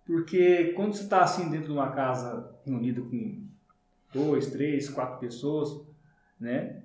Porque 0.05 0.73
quando 0.75 0.93
você 0.93 1.03
está 1.03 1.21
assim 1.23 1.49
dentro 1.49 1.67
de 1.67 1.73
uma 1.73 1.91
casa 1.91 2.55
reunida 2.65 3.01
com 3.01 3.43
dois, 4.13 4.47
três, 4.47 4.89
quatro 4.89 5.19
pessoas, 5.19 5.85
né? 6.39 6.80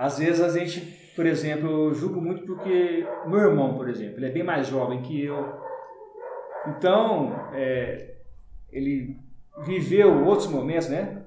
Às 0.00 0.18
vezes 0.18 0.40
a 0.40 0.48
gente, 0.48 0.80
por 1.14 1.26
exemplo, 1.26 1.68
eu 1.68 1.94
julgo 1.94 2.22
muito 2.22 2.46
porque 2.46 3.06
meu 3.26 3.38
irmão, 3.38 3.74
por 3.74 3.86
exemplo, 3.86 4.16
ele 4.16 4.28
é 4.28 4.30
bem 4.30 4.42
mais 4.42 4.66
jovem 4.66 5.02
que 5.02 5.22
eu. 5.22 5.60
Então, 6.68 7.50
é, 7.52 8.14
ele 8.72 9.18
viveu 9.62 10.24
outros 10.24 10.48
momentos, 10.48 10.88
né? 10.88 11.22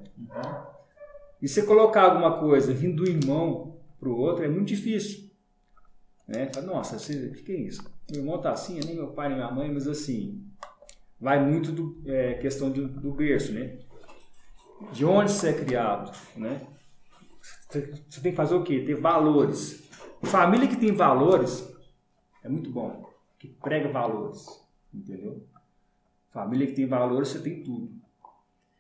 E 1.40 1.48
você 1.48 1.62
colocar 1.68 2.02
alguma 2.02 2.40
coisa 2.40 2.74
vindo 2.74 3.04
do 3.04 3.08
irmão 3.12 3.78
para 4.00 4.10
o 4.10 4.18
outro 4.18 4.44
é 4.44 4.48
muito 4.48 4.70
difícil. 4.70 5.30
Né? 6.28 6.50
Fala, 6.52 6.66
Nossa, 6.66 6.98
você- 6.98 7.30
que, 7.30 7.52
é 7.52 7.56
isso? 7.58 7.84
Meu 8.10 8.22
irmão 8.22 8.42
tá 8.42 8.54
assim, 8.54 8.80
nem 8.84 8.96
meu 8.96 9.10
pai 9.10 9.28
nem 9.28 9.38
minha 9.38 9.52
mãe, 9.52 9.72
mas 9.72 9.88
assim, 9.88 10.44
vai 11.22 11.40
muito 11.46 11.72
do 11.72 12.02
é, 12.08 12.34
questão 12.36 12.72
do, 12.72 12.88
do 12.88 13.12
berço, 13.12 13.54
né? 13.54 13.78
De 14.92 15.06
onde 15.06 15.32
você 15.32 15.50
é 15.50 15.54
criado, 15.54 16.12
né? 16.36 16.60
Você 17.82 18.22
tem 18.22 18.32
que 18.32 18.36
fazer 18.38 18.56
o 18.56 18.64
quê? 18.64 18.80
Ter 18.82 18.96
valores. 18.96 19.84
Família 20.24 20.68
que 20.68 20.76
tem 20.78 20.92
valores 20.94 21.68
é 22.44 22.50
muito 22.50 22.70
bom, 22.70 23.10
que 23.40 23.48
prega 23.48 23.90
valores, 23.90 24.46
entendeu? 24.94 25.44
Família 26.32 26.68
que 26.68 26.74
tem 26.74 26.86
valores, 26.88 27.30
você 27.30 27.40
tem 27.40 27.62
tudo. 27.64 27.90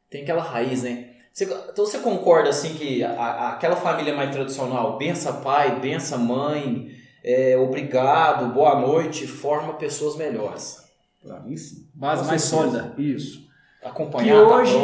Tem 0.09 0.21
aquela 0.23 0.41
raiz, 0.43 0.83
né? 0.83 1.09
Você, 1.33 1.45
então 1.45 1.85
você 1.85 1.99
concorda 1.99 2.49
assim 2.49 2.75
que 2.75 3.03
a- 3.03 3.11
a- 3.11 3.49
aquela 3.53 3.75
família 3.75 4.15
mais 4.15 4.31
tradicional, 4.31 4.97
bença 4.97 5.33
pai, 5.33 5.79
bença 5.79 6.17
mãe, 6.17 6.91
é, 7.23 7.57
obrigado, 7.57 8.53
boa 8.53 8.79
noite, 8.79 9.25
forma 9.27 9.73
pessoas 9.73 10.15
melhores. 10.15 10.83
Pra 11.21 11.39
mim, 11.39 11.57
sim. 11.57 11.87
Base 11.93 12.25
mais 12.27 12.41
sólida. 12.43 12.93
Isso. 12.97 13.41
Que 13.81 13.87
Acompanhar, 13.87 14.47
tá 14.47 14.55
hoje, 14.57 14.77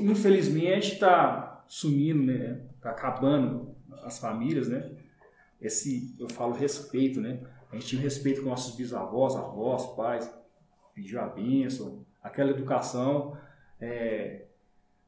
infelizmente, 0.00 0.94
está 0.94 1.62
sumindo, 1.68 2.24
né? 2.32 2.60
Está 2.80 2.92
acabando 2.92 3.76
as 4.04 4.18
famílias, 4.18 4.68
né? 4.68 4.90
Esse, 5.60 6.16
eu 6.18 6.30
falo 6.30 6.54
respeito, 6.54 7.20
né? 7.20 7.38
A 7.70 7.74
gente 7.74 7.88
tinha 7.88 8.00
respeito 8.00 8.42
com 8.42 8.48
nossos 8.48 8.74
bisavós, 8.74 9.36
avós, 9.36 9.84
pais, 9.94 10.34
pediu 10.94 11.20
a 11.20 11.26
bênção, 11.26 12.06
aquela 12.22 12.50
educação. 12.50 13.36
é, 13.78 14.46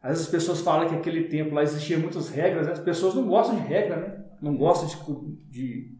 Às 0.02 0.10
vezes 0.10 0.26
as 0.26 0.30
pessoas 0.30 0.60
falam 0.60 0.86
que 0.86 0.94
aquele 0.94 1.24
tempo 1.24 1.54
lá 1.54 1.62
existia 1.62 1.98
muitas 1.98 2.28
regras, 2.28 2.66
né? 2.66 2.72
as 2.74 2.78
pessoas 2.78 3.14
não 3.14 3.26
gostam 3.26 3.56
de 3.56 3.62
regra, 3.62 3.96
né? 3.96 4.24
Não 4.42 4.54
gostam 4.54 4.86
de, 4.86 5.36
de 5.48 5.94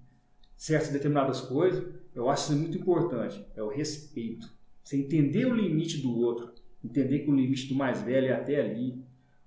certas 0.54 0.90
determinadas 0.90 1.40
coisas. 1.40 1.82
Eu 2.14 2.28
acho 2.28 2.52
isso 2.52 2.60
muito 2.60 2.76
importante, 2.76 3.42
é 3.56 3.62
o 3.62 3.68
respeito. 3.68 4.46
Você 4.84 4.98
entender 4.98 5.46
o 5.46 5.54
limite 5.54 6.02
do 6.02 6.14
outro, 6.18 6.52
entender 6.84 7.20
que 7.20 7.30
o 7.30 7.34
limite 7.34 7.66
do 7.66 7.74
mais 7.74 8.02
velho 8.02 8.26
é 8.26 8.32
até 8.34 8.60
ali, 8.60 9.02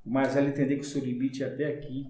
o 0.06 0.10
mais 0.10 0.34
velho 0.34 0.50
entender 0.50 0.76
que 0.76 0.82
o 0.82 0.86
seu 0.86 1.04
limite 1.04 1.44
é 1.44 1.48
até 1.48 1.68
aqui. 1.68 2.08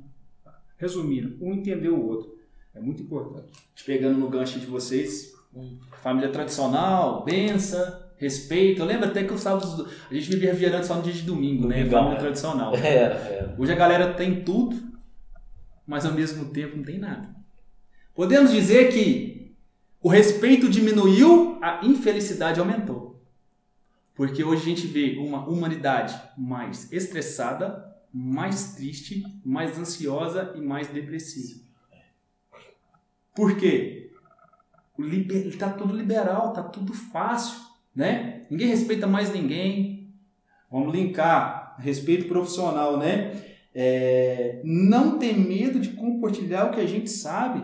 Resumindo, 0.78 1.38
um 1.42 1.54
entender 1.54 1.90
o 1.90 2.06
outro. 2.06 2.36
É 2.74 2.80
muito 2.80 3.02
importante. 3.02 3.52
Pegando 3.86 4.20
no 4.20 4.30
gancho 4.30 4.60
de 4.60 4.66
vocês, 4.66 5.34
família 6.02 6.30
tradicional, 6.30 7.24
benção, 7.24 8.04
respeito. 8.18 8.82
Eu 8.82 8.86
lembro 8.86 9.08
até 9.08 9.24
que 9.24 9.34
os 9.34 9.40
sábados, 9.42 9.88
a 10.10 10.14
gente 10.14 10.30
vivia 10.30 10.54
viajando 10.54 10.86
só 10.86 10.96
no 10.96 11.02
dia 11.02 11.14
de 11.14 11.22
domingo, 11.22 11.68
né? 11.68 11.78
Domingão, 11.78 12.00
Família 12.00 12.18
é. 12.18 12.22
tradicional. 12.22 12.76
Era, 12.76 13.16
era. 13.16 13.56
Hoje 13.58 13.72
a 13.72 13.76
galera 13.76 14.14
tem 14.14 14.44
tudo, 14.44 14.76
mas 15.88 16.06
ao 16.06 16.14
mesmo 16.14 16.52
tempo 16.52 16.76
não 16.76 16.84
tem 16.84 17.00
nada. 17.00 17.34
Podemos 18.14 18.52
dizer 18.52 18.92
que 18.92 19.56
o 20.02 20.10
respeito 20.10 20.70
diminuiu, 20.70 21.58
a 21.62 21.86
infelicidade 21.86 22.60
aumentou. 22.60 23.15
Porque 24.16 24.44
hoje 24.44 24.62
a 24.62 24.66
gente 24.66 24.88
vê 24.88 25.18
uma 25.20 25.48
humanidade 25.48 26.20
mais 26.38 26.92
estressada, 26.92 27.94
mais 28.14 28.76
triste, 28.76 29.24
mais 29.44 29.78
ansiosa 29.78 30.54
e 30.56 30.62
mais 30.62 30.88
depressiva. 30.88 31.60
Por 33.36 33.58
quê? 33.58 34.12
O 34.98 35.04
liber... 35.04 35.58
Tá 35.58 35.70
tudo 35.70 35.96
liberal, 35.96 36.54
tá 36.54 36.64
tudo 36.64 36.94
fácil, 36.94 37.60
né? 37.94 38.46
Ninguém 38.50 38.70
respeita 38.70 39.06
mais 39.06 39.34
ninguém. 39.34 40.14
Vamos 40.72 40.94
linkar 40.94 41.76
respeito 41.78 42.30
profissional, 42.30 42.98
né? 42.98 43.44
É, 43.74 44.62
não 44.64 45.20
ter 45.20 45.38
medo 45.38 45.80
de 45.82 45.90
compartilhar 45.90 46.68
o 46.68 46.72
que 46.72 46.80
a 46.80 46.88
gente 46.88 47.10
sabe. 47.10 47.62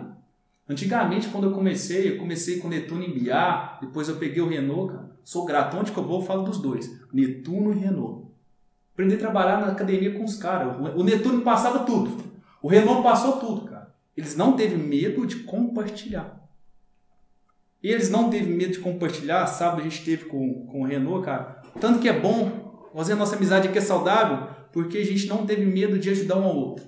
Antigamente, 0.67 1.29
quando 1.29 1.45
eu 1.45 1.53
comecei, 1.53 2.11
eu 2.11 2.17
comecei 2.17 2.59
com 2.59 2.67
Netuno 2.67 3.03
e 3.03 3.13
Biar, 3.13 3.79
depois 3.79 4.09
eu 4.09 4.17
peguei 4.17 4.41
o 4.41 4.49
Renault, 4.49 4.93
cara. 4.93 5.10
Sou 5.23 5.45
grato, 5.45 5.77
onde 5.77 5.91
que 5.91 5.97
eu 5.97 6.03
vou, 6.05 6.19
eu 6.19 6.25
falo 6.25 6.43
dos 6.43 6.57
dois. 6.59 6.89
Netuno 7.13 7.71
e 7.73 7.77
Renault. 7.77 8.27
Aprendi 8.93 9.15
a 9.15 9.19
trabalhar 9.19 9.59
na 9.61 9.67
academia 9.71 10.13
com 10.17 10.23
os 10.23 10.35
caras. 10.35 10.75
O- 10.95 11.03
Netuno 11.03 11.41
passava 11.41 11.79
tudo. 11.79 12.23
O 12.61 12.67
Renault 12.67 13.01
passou 13.03 13.33
tudo, 13.37 13.61
cara. 13.65 13.93
Eles 14.15 14.35
não 14.35 14.53
teve 14.53 14.75
medo 14.75 15.25
de 15.25 15.37
compartilhar. 15.43 16.39
Eles 17.81 18.09
não 18.09 18.29
teve 18.29 18.51
medo 18.53 18.73
de 18.73 18.79
compartilhar, 18.79 19.47
sabe? 19.47 19.81
A 19.81 19.83
gente 19.83 20.03
teve 20.05 20.25
com, 20.25 20.65
com 20.67 20.81
o 20.81 20.85
Renault, 20.85 21.25
cara. 21.25 21.61
Tanto 21.79 21.99
que 21.99 22.07
é 22.09 22.19
bom, 22.19 22.89
fazer 22.93 23.13
a 23.13 23.15
nossa 23.15 23.35
amizade 23.35 23.67
aqui 23.67 23.77
é 23.77 23.81
saudável, 23.81 24.47
porque 24.71 24.99
a 24.99 25.05
gente 25.05 25.25
não 25.27 25.45
teve 25.45 25.65
medo 25.65 25.97
de 25.97 26.09
ajudar 26.11 26.37
um 26.37 26.43
ao 26.43 26.55
outro. 26.55 26.85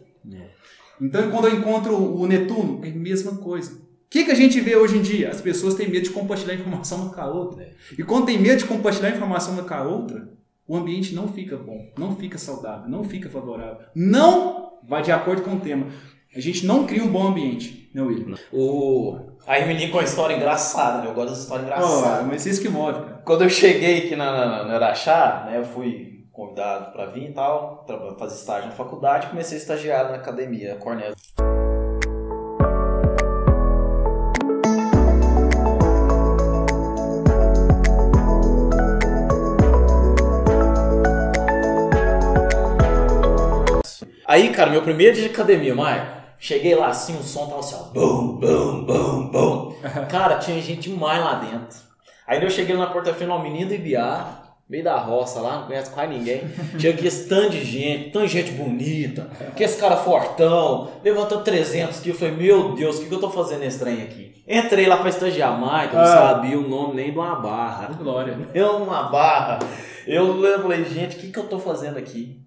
Então, 1.02 1.32
quando 1.32 1.48
eu 1.48 1.58
encontro 1.58 1.96
o 1.98 2.28
Netuno, 2.28 2.84
é 2.86 2.90
a 2.90 2.94
mesma 2.96 3.38
coisa. 3.38 3.82
O 4.14 4.16
que, 4.16 4.26
que 4.26 4.32
a 4.32 4.36
gente 4.36 4.62
vê 4.62 4.76
hoje 4.76 4.96
em 4.96 5.02
dia? 5.02 5.32
As 5.32 5.42
pessoas 5.42 5.74
têm 5.74 5.90
medo 5.90 6.04
de 6.04 6.12
compartilhar 6.12 6.54
informação 6.54 7.02
uma 7.02 7.12
com 7.12 7.20
a 7.20 7.26
outra. 7.26 7.72
E 7.98 8.04
quando 8.04 8.28
tem 8.28 8.38
medo 8.38 8.60
de 8.60 8.66
compartilhar 8.66 9.10
informação 9.10 9.56
uma 9.56 9.64
com 9.64 9.74
a 9.74 9.82
outra, 9.82 10.30
o 10.68 10.78
ambiente 10.78 11.16
não 11.16 11.28
fica 11.28 11.58
bom, 11.58 11.92
não 11.98 12.16
fica 12.16 12.38
saudável, 12.38 12.88
não 12.88 13.04
fica 13.04 13.28
favorável. 13.28 13.88
Não 13.96 14.74
vai 14.88 15.02
de 15.02 15.12
acordo 15.12 15.42
com 15.42 15.56
o 15.56 15.60
tema. 15.60 15.88
A 16.36 16.40
gente 16.40 16.64
não 16.64 16.86
cria 16.86 17.04
um 17.04 17.08
bom 17.08 17.30
ambiente, 17.30 17.90
né, 17.92 18.04
William? 18.04 18.36
O... 18.52 19.18
Aí 19.48 19.66
me 19.66 19.88
com 19.88 19.98
uma 19.98 20.04
história 20.04 20.36
engraçada, 20.36 21.02
né? 21.02 21.08
Eu 21.08 21.16
gosto 21.16 21.30
dessa 21.30 21.42
história 21.42 21.64
Oh, 21.64 21.66
engraçada. 21.66 22.24
mas 22.26 22.46
isso 22.46 22.62
que 22.62 22.70
move, 22.70 22.94
cara. 22.94 23.22
Quando 23.26 23.42
eu 23.46 23.50
cheguei 23.50 24.06
aqui 24.06 24.16
na, 24.16 24.32
na, 24.32 24.64
na 24.66 24.76
Araxá, 24.76 25.46
né, 25.48 25.58
eu 25.58 25.66
fui 25.66 26.28
convidado 26.32 26.92
para 26.92 27.08
vir 27.08 27.32
e 27.32 27.34
tal, 27.34 27.84
para 27.88 28.14
fazer 28.14 28.36
estágio 28.36 28.70
na 28.70 28.76
faculdade, 28.76 29.26
comecei 29.26 29.58
a 29.58 29.62
estagiar 29.62 30.12
na 30.12 30.18
academia 30.18 30.76
Cornell. 30.76 31.14
Aí, 44.34 44.50
cara, 44.50 44.72
meu 44.72 44.82
primeiro 44.82 45.14
dia 45.14 45.28
de 45.28 45.30
academia, 45.32 45.76
Maio, 45.76 46.08
cheguei 46.40 46.74
lá 46.74 46.88
assim, 46.88 47.16
o 47.16 47.22
som 47.22 47.46
tava 47.46 47.60
assim, 47.60 47.76
ó, 47.76 47.84
bum, 47.94 48.38
bum, 48.40 48.84
bum, 48.84 49.28
bum. 49.30 49.76
Cara, 50.10 50.38
tinha 50.38 50.60
gente 50.60 50.90
demais 50.90 51.24
lá 51.24 51.36
dentro. 51.36 51.78
Aí 52.26 52.42
eu 52.44 52.50
cheguei 52.50 52.76
na 52.76 52.88
porta-feira, 52.88 53.32
um 53.32 53.44
menino 53.44 53.68
do 53.68 53.76
Ibiá, 53.76 54.26
meio 54.68 54.84
da 54.84 54.98
roça 54.98 55.40
lá, 55.40 55.60
não 55.60 55.68
conhece 55.68 55.92
quase 55.92 56.14
ninguém. 56.14 56.42
Tinha 56.80 56.94
aqui 56.94 57.06
esse 57.06 57.30
tanto 57.30 57.52
de 57.52 57.64
gente, 57.64 58.10
tanta 58.10 58.28
gente 58.28 58.54
bonita, 58.54 59.30
que 59.56 59.64
esse 59.64 59.78
cara 59.80 59.98
fortão, 59.98 60.90
levantou 61.04 61.42
300 61.42 62.00
quilos. 62.00 62.20
Eu 62.20 62.28
falei, 62.32 62.44
meu 62.48 62.74
Deus, 62.74 62.98
o 62.98 63.02
que, 63.04 63.10
que 63.10 63.14
eu 63.14 63.20
tô 63.20 63.30
fazendo 63.30 63.60
nesse 63.60 63.78
trem 63.78 64.02
aqui? 64.02 64.34
Entrei 64.48 64.88
lá 64.88 64.98
pra 64.98 65.10
estagiar 65.10 65.56
mais, 65.62 65.94
não 65.94 66.02
Ah. 66.02 66.08
sabia 66.08 66.58
o 66.58 66.68
nome 66.68 66.96
nem 66.96 67.12
de 67.12 67.20
uma 67.20 67.36
barra. 67.36 67.92
Glória. 68.02 68.36
Eu 68.56 68.78
uma 68.78 69.04
barra. 69.04 69.60
Eu, 70.08 70.44
eu 70.44 70.60
falei, 70.60 70.84
gente, 70.86 71.18
o 71.18 71.20
que, 71.20 71.32
que 71.32 71.38
eu 71.38 71.48
tô 71.48 71.60
fazendo 71.60 72.00
aqui? 72.00 72.42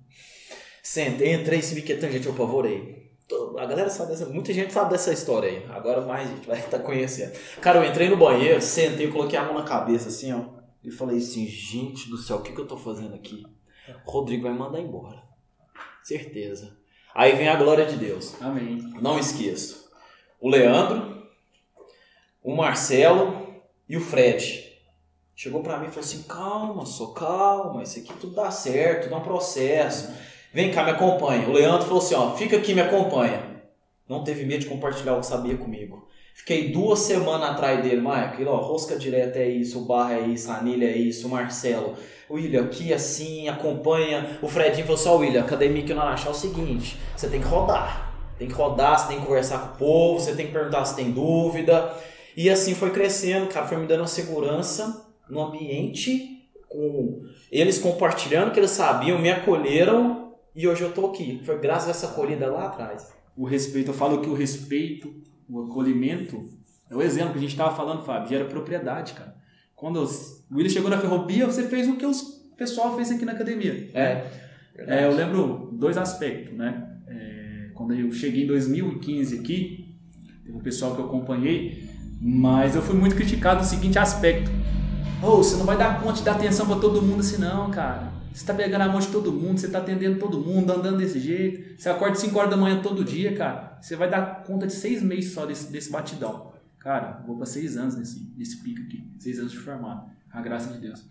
Sentei, 0.89 1.33
entrei, 1.35 1.61
se 1.63 1.75
vi 1.75 1.83
que 1.83 1.95
tanta 1.97 2.13
gente, 2.13 2.27
eu 2.27 2.33
apavorei. 2.33 3.11
Tô- 3.27 3.59
A 3.59 3.67
galera 3.67 3.91
sabe 3.91 4.13
dessa, 4.13 4.27
muita 4.27 4.53
gente 4.53 4.73
sabe 4.73 4.91
dessa 4.91 5.13
história 5.13 5.49
aí. 5.51 5.67
Agora 5.69 6.01
mais 6.03 6.29
gente 6.29 6.47
vai 6.47 6.61
estar 6.61 6.79
conhecendo. 6.87 7.33
Cara, 7.61 7.81
eu 7.85 7.91
entrei 7.91 8.09
no 8.09 8.17
banheiro, 8.17 8.63
sentei, 8.63 9.11
coloquei 9.11 9.37
a 9.37 9.43
mão 9.43 9.55
na 9.55 9.65
cabeça 9.65 10.09
assim, 10.11 10.33
ó. 10.33 10.45
E 10.85 10.91
falei 10.93 11.19
assim, 11.19 11.45
gente 11.45 12.09
do 12.09 12.17
céu, 12.17 12.37
o 12.37 12.43
que, 12.43 12.53
que 12.53 12.61
eu 12.61 12.69
tô 12.69 12.77
fazendo 12.77 13.17
aqui? 13.17 13.45
Rodrigo 14.05 14.45
vai 14.45 14.53
me 14.53 14.59
mandar 14.61 14.79
embora. 14.79 15.21
Certeza. 16.05 16.77
Aí 17.13 17.35
vem 17.35 17.49
a 17.49 17.57
glória 17.57 17.85
de 17.85 17.97
Deus. 17.97 18.41
Amém. 18.41 18.79
Não 19.03 19.19
esqueço. 19.19 19.91
O 20.41 20.49
Leandro, 20.49 21.27
o 22.45 22.55
Marcelo 22.55 23.57
e 23.89 23.97
o 23.97 24.01
Fred. 24.01 24.73
Chegou 25.35 25.65
pra 25.65 25.79
mim 25.79 25.87
e 25.87 25.91
falou 25.91 26.05
assim: 26.05 26.23
calma, 26.23 26.87
só 26.87 27.07
calma, 27.09 27.83
isso 27.83 27.99
aqui 27.99 28.13
tudo 28.21 28.37
dá 28.37 28.53
certo, 28.53 29.11
dá 29.11 29.17
um 29.17 29.23
processo. 29.23 30.15
Vem 30.57 30.71
cá, 30.71 30.85
me 30.85 30.93
acompanha. 30.93 31.47
O 31.47 31.53
Leandro 31.53 31.87
falou 31.87 32.03
assim: 32.03 32.15
ó, 32.15 32.35
fica 32.35 32.57
aqui, 32.57 32.73
me 32.73 32.81
acompanha. 32.81 33.43
Não 34.09 34.25
teve 34.25 34.43
medo 34.47 34.61
de 34.61 34.67
compartilhar 34.67 35.15
o 35.15 35.21
que 35.21 35.27
sabia 35.27 35.55
comigo. 35.55 36.09
Fiquei 36.35 36.73
duas 36.73 37.01
semanas 37.01 37.51
atrás 37.51 37.83
dele, 37.83 38.01
Michael. 38.01 38.49
Ó, 38.49 38.57
rosca 38.63 38.97
direta 38.97 39.39
é 39.39 39.51
isso, 39.51 39.83
o 39.83 39.85
barra 39.85 40.15
é 40.15 40.21
isso, 40.21 40.51
a 40.51 40.57
anilha 40.57 40.87
é 40.87 40.97
isso, 40.97 41.27
o 41.27 41.31
Marcelo. 41.31 41.93
O 42.27 42.37
William, 42.37 42.63
aqui 42.63 42.91
assim, 42.95 43.47
acompanha. 43.51 44.39
O 44.41 44.49
Fredinho 44.49 44.87
falou 44.87 44.99
assim: 44.99 45.09
ó, 45.11 45.17
William, 45.17 45.43
academia 45.43 45.83
aqui 45.83 45.93
no 45.93 46.01
Araxá 46.01 46.29
é 46.29 46.31
o 46.31 46.35
seguinte: 46.35 46.97
você 47.15 47.29
tem 47.29 47.43
que 47.43 47.47
rodar. 47.47 48.15
Tem 48.39 48.49
que 48.49 48.55
rodar, 48.55 48.99
você 48.99 49.09
tem 49.09 49.21
que 49.21 49.27
conversar 49.27 49.59
com 49.59 49.75
o 49.75 49.77
povo, 49.77 50.21
você 50.21 50.35
tem 50.35 50.47
que 50.47 50.53
perguntar 50.55 50.87
se 50.87 50.97
tem 50.97 51.11
dúvida. 51.11 51.93
E 52.35 52.49
assim 52.49 52.75
foi 52.75 52.89
crescendo, 52.89 53.47
cara, 53.49 53.67
foi 53.67 53.77
me 53.77 53.87
dando 53.87 54.09
segurança 54.09 55.07
no 55.29 55.39
ambiente, 55.39 56.49
com 56.67 57.21
eles 57.53 57.79
compartilhando 57.79 58.49
o 58.49 58.53
que 58.53 58.61
eles 58.61 58.71
sabiam, 58.71 59.19
me 59.19 59.31
acolheram 59.31 60.16
e 60.57 60.67
hoje 60.67 60.83
eu 60.83 60.93
tô 60.93 61.07
aqui. 61.07 61.41
Foi 61.45 61.59
graças 61.61 61.89
a 61.89 61.91
essa 61.91 62.07
acolhida 62.09 62.47
lá 62.51 62.67
atrás. 62.67 63.13
O 63.37 63.45
respeito, 63.45 63.91
eu 63.91 63.95
falo 63.95 64.21
que 64.21 64.29
o 64.31 64.35
respeito, 64.35 65.13
o 65.49 65.63
acolhimento, 65.65 66.49
é 66.91 66.95
o 66.97 67.03
exemplo 67.03 67.33
que 67.33 67.39
a 67.39 67.43
gente 67.43 67.51
estava 67.51 67.77
falando, 67.77 68.03
Fábio, 68.05 68.29
gera 68.31 68.45
propriedade, 68.47 69.13
cara. 69.13 69.37
Quando 69.75 70.01
os- 70.01 70.45
o 70.51 70.57
William 70.57 70.71
chegou 70.71 70.89
na 70.91 70.99
ferrovia, 70.99 71.45
você 71.47 71.65
fez 71.65 71.87
o 71.87 71.97
que 71.97 72.07
o 72.07 72.13
pessoal 72.57 72.97
fez 72.97 73.11
aqui 73.11 73.25
na 73.25 73.33
academia. 73.33 73.91
É. 73.93 74.25
É, 74.79 75.05
eu 75.05 75.15
lembro 75.15 75.71
dois 75.73 75.97
aspectos, 75.99 76.57
né? 76.57 76.97
É, 77.09 77.71
quando 77.75 77.95
eu 77.95 78.11
cheguei 78.13 78.45
em 78.45 78.47
2015 78.47 79.39
aqui, 79.39 79.95
teve 80.45 80.57
um 80.57 80.61
pessoal 80.61 80.95
que 80.95 81.01
eu 81.01 81.07
acompanhei, 81.07 81.89
mas 82.21 82.75
eu 82.75 82.83
fui 82.83 82.95
muito 82.95 83.15
criticado 83.17 83.61
no 83.61 83.67
seguinte 83.67 83.99
aspecto. 83.99 84.51
Ô, 85.23 85.37
você 85.39 85.57
não 85.57 85.65
vai 85.67 85.77
dar 85.77 86.01
conta 86.03 86.15
de 86.19 86.23
dar 86.25 86.33
atenção 86.33 86.67
pra 86.67 86.77
todo 86.77 87.01
mundo 87.03 87.21
assim 87.21 87.39
não, 87.41 87.71
cara. 87.71 88.13
Você 88.37 88.45
tá 88.45 88.53
pegando 88.53 88.83
a 88.83 88.89
mão 88.89 89.01
de 89.01 89.07
todo 89.07 89.33
mundo, 89.33 89.59
você 89.59 89.67
tá 89.67 89.79
atendendo 89.79 90.19
todo 90.19 90.39
mundo, 90.39 90.71
andando 90.71 90.99
desse 90.99 91.19
jeito. 91.19 91.81
Você 91.81 91.89
acorda 91.89 92.17
5 92.17 92.39
horas 92.39 92.51
da 92.51 92.57
manhã 92.57 92.83
todo 92.83 93.03
dia, 93.03 93.35
cara. 93.35 93.79
Você 93.81 93.97
vai 93.97 94.11
dar 94.11 94.45
conta 94.45 94.67
de 94.67 94.75
seis 94.75 95.03
meses 95.03 95.33
só 95.33 95.47
desse, 95.47 95.73
desse 95.73 95.91
batidão. 95.91 96.53
Cara, 96.79 97.25
vou 97.27 97.39
pra 97.39 97.47
seis 97.47 97.79
anos 97.79 97.97
nesse, 97.97 98.31
nesse 98.37 98.63
pico 98.63 98.83
aqui. 98.83 99.11
Seis 99.19 99.39
anos 99.39 99.53
de 99.53 99.59
formado. 99.59 100.11
A 100.31 100.43
graça 100.43 100.71
de 100.71 100.79
Deus. 100.81 101.03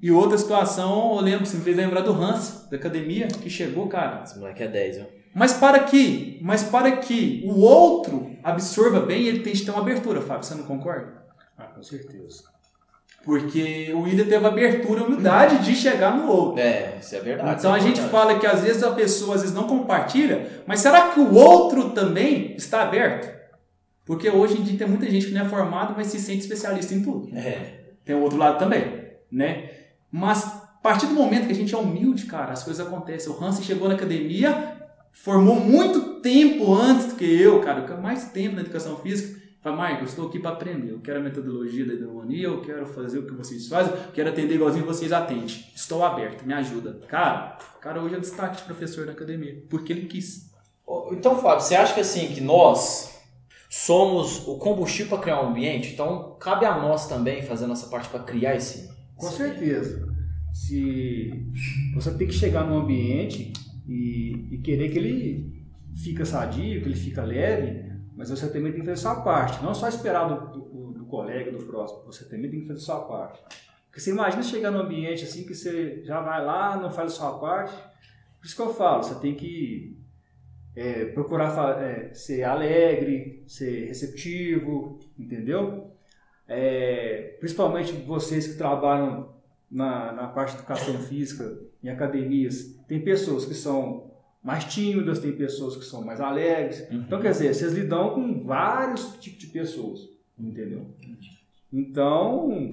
E 0.00 0.12
outra 0.12 0.38
situação, 0.38 1.16
eu 1.16 1.22
lembro, 1.22 1.44
você 1.44 1.56
me 1.56 1.64
fez 1.64 1.76
lembrar 1.76 2.02
do 2.02 2.12
Hans, 2.12 2.68
da 2.70 2.76
academia, 2.76 3.26
que 3.26 3.50
chegou, 3.50 3.88
cara. 3.88 4.22
Esse 4.22 4.38
moleque 4.38 4.62
é 4.62 4.68
10, 4.68 4.98
ó. 5.00 5.06
Mas 5.34 5.54
para 5.54 5.80
que, 5.80 6.38
mas 6.40 6.62
para 6.62 6.98
que 6.98 7.42
o 7.46 7.58
outro 7.58 8.36
absorva 8.44 9.00
bem, 9.00 9.26
ele 9.26 9.40
tem 9.40 9.52
que 9.52 9.64
ter 9.64 9.72
uma 9.72 9.80
abertura, 9.80 10.20
Fábio, 10.20 10.44
você 10.44 10.54
não 10.54 10.62
concorda? 10.62 11.20
Ah, 11.56 11.64
com 11.64 11.82
certeza. 11.82 12.44
Porque 13.24 13.92
o 13.92 14.02
William 14.02 14.24
teve 14.24 14.46
abertura, 14.46 15.02
humildade 15.02 15.64
de 15.64 15.74
chegar 15.74 16.16
no 16.16 16.28
outro. 16.28 16.60
É, 16.60 16.96
isso 17.00 17.14
é 17.14 17.20
verdade. 17.20 17.58
Então 17.58 17.74
a 17.74 17.76
é 17.76 17.80
gente 17.80 18.00
verdade. 18.00 18.10
fala 18.10 18.38
que 18.38 18.46
às 18.46 18.62
vezes 18.62 18.82
a 18.82 18.92
pessoa 18.92 19.34
às 19.34 19.42
vezes 19.42 19.54
não 19.54 19.64
compartilha, 19.64 20.62
mas 20.66 20.80
será 20.80 21.08
que 21.10 21.20
o 21.20 21.34
outro 21.34 21.90
também 21.90 22.54
está 22.56 22.82
aberto? 22.82 23.36
Porque 24.04 24.30
hoje 24.30 24.58
em 24.58 24.62
dia 24.62 24.78
tem 24.78 24.88
muita 24.88 25.10
gente 25.10 25.26
que 25.26 25.32
não 25.32 25.42
é 25.42 25.48
formado, 25.48 25.92
mas 25.96 26.06
se 26.06 26.18
sente 26.18 26.40
especialista 26.40 26.94
em 26.94 27.02
tudo. 27.02 27.28
É. 27.36 27.80
Tem 28.04 28.16
o 28.16 28.22
outro 28.22 28.38
lado 28.38 28.58
também, 28.58 29.10
né? 29.30 29.68
Mas 30.10 30.46
a 30.46 30.80
partir 30.82 31.06
do 31.06 31.12
momento 31.12 31.46
que 31.46 31.52
a 31.52 31.54
gente 31.56 31.74
é 31.74 31.78
humilde, 31.78 32.24
cara, 32.24 32.52
as 32.52 32.62
coisas 32.62 32.86
acontecem. 32.86 33.30
O 33.30 33.44
Hansen 33.44 33.62
chegou 33.62 33.88
na 33.88 33.94
academia, 33.94 34.78
formou 35.12 35.56
muito 35.56 36.20
tempo 36.20 36.72
antes 36.74 37.06
do 37.06 37.16
que 37.16 37.24
eu, 37.24 37.60
cara, 37.60 37.96
mais 37.98 38.30
tempo 38.30 38.54
na 38.54 38.62
educação 38.62 38.96
física. 38.96 39.37
Fala, 39.60 39.76
Marco, 39.76 40.02
eu 40.02 40.06
estou 40.06 40.28
aqui 40.28 40.38
para 40.38 40.52
aprender. 40.52 40.92
Eu 40.92 41.00
quero 41.00 41.18
a 41.18 41.22
metodologia 41.22 41.84
da 41.84 41.92
hidromonia, 41.92 42.44
eu 42.44 42.60
quero 42.60 42.86
fazer 42.86 43.18
o 43.18 43.26
que 43.26 43.32
vocês 43.32 43.66
fazem, 43.66 43.92
eu 43.92 44.12
quero 44.12 44.28
atender 44.28 44.54
igualzinho 44.54 44.86
vocês 44.86 45.12
atendem. 45.12 45.64
Estou 45.74 46.04
aberto, 46.04 46.46
me 46.46 46.54
ajuda. 46.54 47.00
Cara, 47.08 47.58
o 47.76 47.80
cara 47.80 48.00
hoje 48.00 48.14
é 48.14 48.20
destaque 48.20 48.58
de 48.58 48.62
professor 48.62 49.04
na 49.04 49.12
academia, 49.12 49.60
porque 49.68 49.92
ele 49.92 50.06
quis. 50.06 50.52
Então, 51.10 51.40
Fábio, 51.40 51.64
você 51.64 51.74
acha 51.74 51.92
que 51.92 52.00
assim, 52.00 52.28
que 52.28 52.40
nós 52.40 53.18
somos 53.68 54.46
o 54.46 54.58
combustível 54.58 55.08
para 55.08 55.22
criar 55.22 55.42
um 55.42 55.50
ambiente? 55.50 55.92
Então, 55.92 56.36
cabe 56.40 56.64
a 56.64 56.78
nós 56.78 57.08
também 57.08 57.42
fazer 57.42 57.64
a 57.64 57.68
nossa 57.68 57.88
parte 57.88 58.08
para 58.08 58.20
criar 58.20 58.54
esse. 58.54 58.88
Com 59.16 59.26
esse 59.26 59.38
certeza. 59.38 60.06
Se 60.52 61.32
você 61.94 62.14
tem 62.14 62.28
que 62.28 62.32
chegar 62.32 62.64
num 62.64 62.78
ambiente 62.78 63.52
e, 63.88 64.54
e 64.54 64.58
querer 64.58 64.90
que 64.90 64.98
ele 64.98 65.66
fica 65.96 66.24
sadio, 66.24 66.80
que 66.80 66.88
ele 66.88 66.96
fica 66.96 67.24
leve, 67.24 67.88
mas 68.18 68.30
você 68.30 68.48
também 68.48 68.72
tem 68.72 68.80
que 68.80 68.86
fazer 68.88 68.98
a 68.98 69.14
sua 69.14 69.22
parte. 69.22 69.62
Não 69.62 69.72
só 69.72 69.88
esperar 69.88 70.26
do, 70.26 70.50
do, 70.50 70.92
do 70.92 71.04
colega, 71.04 71.52
do 71.52 71.64
próximo. 71.64 72.02
Você 72.06 72.28
também 72.28 72.50
tem 72.50 72.60
que 72.60 72.66
fazer 72.66 72.80
a 72.80 72.82
sua 72.82 73.00
parte. 73.02 73.40
Porque 73.86 74.00
você 74.00 74.10
imagina 74.10 74.42
chegar 74.42 74.72
num 74.72 74.80
ambiente 74.80 75.22
assim 75.22 75.46
que 75.46 75.54
você 75.54 76.02
já 76.04 76.20
vai 76.20 76.44
lá, 76.44 76.76
não 76.76 76.90
faz 76.90 77.12
a 77.12 77.14
sua 77.14 77.38
parte. 77.38 77.76
Por 78.40 78.44
isso 78.44 78.56
que 78.56 78.62
eu 78.62 78.74
falo, 78.74 79.04
você 79.04 79.14
tem 79.20 79.36
que 79.36 79.96
é, 80.74 81.04
procurar 81.04 81.80
é, 81.80 82.12
ser 82.12 82.42
alegre, 82.42 83.44
ser 83.46 83.86
receptivo, 83.86 84.98
entendeu? 85.16 85.92
É, 86.48 87.36
principalmente 87.38 87.92
vocês 87.92 88.48
que 88.48 88.58
trabalham 88.58 89.32
na, 89.70 90.10
na 90.12 90.26
parte 90.26 90.54
de 90.54 90.58
educação 90.58 90.98
física 90.98 91.56
em 91.80 91.88
academias, 91.88 92.74
tem 92.88 93.00
pessoas 93.00 93.44
que 93.44 93.54
são 93.54 94.07
mais 94.48 94.64
tímidas, 94.64 95.18
tem 95.18 95.36
pessoas 95.36 95.76
que 95.76 95.84
são 95.84 96.02
mais 96.02 96.22
alegres. 96.22 96.90
Então, 96.90 97.20
quer 97.20 97.32
dizer, 97.32 97.52
vocês 97.52 97.74
lidam 97.74 98.14
com 98.14 98.44
vários 98.44 99.18
tipos 99.18 99.40
de 99.40 99.48
pessoas, 99.48 100.08
entendeu? 100.38 100.86
Então, 101.70 102.72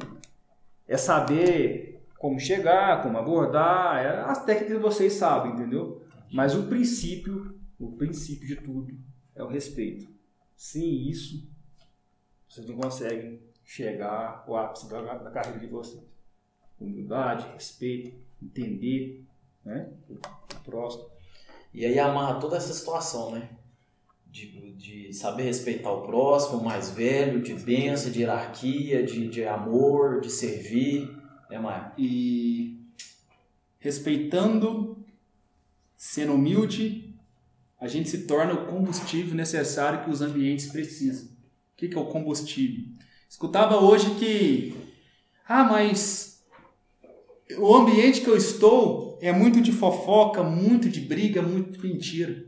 é 0.87 0.95
saber 0.95 2.01
como 2.17 2.39
chegar, 2.39 3.03
como 3.03 3.17
abordar, 3.17 3.97
é, 3.97 4.21
as 4.21 4.45
técnicas 4.45 4.81
vocês 4.81 5.11
sabem, 5.15 5.51
entendeu? 5.51 6.01
Mas 6.31 6.55
o 6.55 6.63
princípio, 6.63 7.59
o 7.77 7.91
princípio 7.91 8.47
de 8.47 8.55
tudo 8.55 8.97
é 9.35 9.43
o 9.43 9.47
respeito. 9.49 10.07
Sem 10.55 11.09
isso, 11.09 11.45
vocês 12.47 12.65
não 12.65 12.77
conseguem 12.77 13.41
chegar 13.65 14.45
ao 14.47 14.55
ápice 14.55 14.89
da, 14.89 15.01
da 15.01 15.29
carreira 15.29 15.59
de 15.59 15.67
vocês. 15.67 16.01
Humildade, 16.79 17.51
respeito, 17.51 18.15
entender 18.41 19.25
né, 19.65 19.91
o 20.09 20.63
próximo. 20.63 21.14
E 21.75 21.85
aí 21.85 21.99
amarra 21.99 22.39
toda 22.39 22.55
essa 22.55 22.73
situação, 22.73 23.31
né? 23.31 23.49
De, 24.31 24.47
de 24.75 25.13
saber 25.13 25.43
respeitar 25.43 25.91
o 25.91 26.03
próximo, 26.03 26.59
o 26.59 26.63
mais 26.63 26.89
velho, 26.89 27.41
de 27.41 27.53
bênção, 27.53 28.09
de 28.09 28.21
hierarquia, 28.21 29.03
de, 29.03 29.27
de 29.27 29.43
amor, 29.43 30.21
de 30.21 30.29
servir. 30.29 31.13
Né, 31.49 31.59
Maia? 31.59 31.91
E 31.97 32.79
respeitando, 33.77 35.05
sendo 35.97 36.33
humilde, 36.35 37.13
a 37.79 37.89
gente 37.89 38.09
se 38.09 38.25
torna 38.25 38.53
o 38.53 38.67
combustível 38.67 39.35
necessário 39.35 40.05
que 40.05 40.09
os 40.09 40.21
ambientes 40.21 40.67
precisam. 40.67 41.27
O 41.27 41.75
que 41.75 41.93
é 41.93 41.99
o 41.99 42.05
combustível? 42.05 42.85
Escutava 43.29 43.75
hoje 43.81 44.15
que, 44.15 44.73
ah, 45.45 45.65
mas 45.65 46.34
o 47.57 47.75
ambiente 47.75 48.21
que 48.21 48.27
eu 48.27 48.35
estou 48.35 49.17
é 49.21 49.31
muito 49.31 49.61
de 49.61 49.71
fofoca, 49.71 50.43
muito 50.43 50.89
de 50.89 51.01
briga, 51.01 51.41
muito 51.41 51.71
de 51.71 51.87
mentira. 51.87 52.45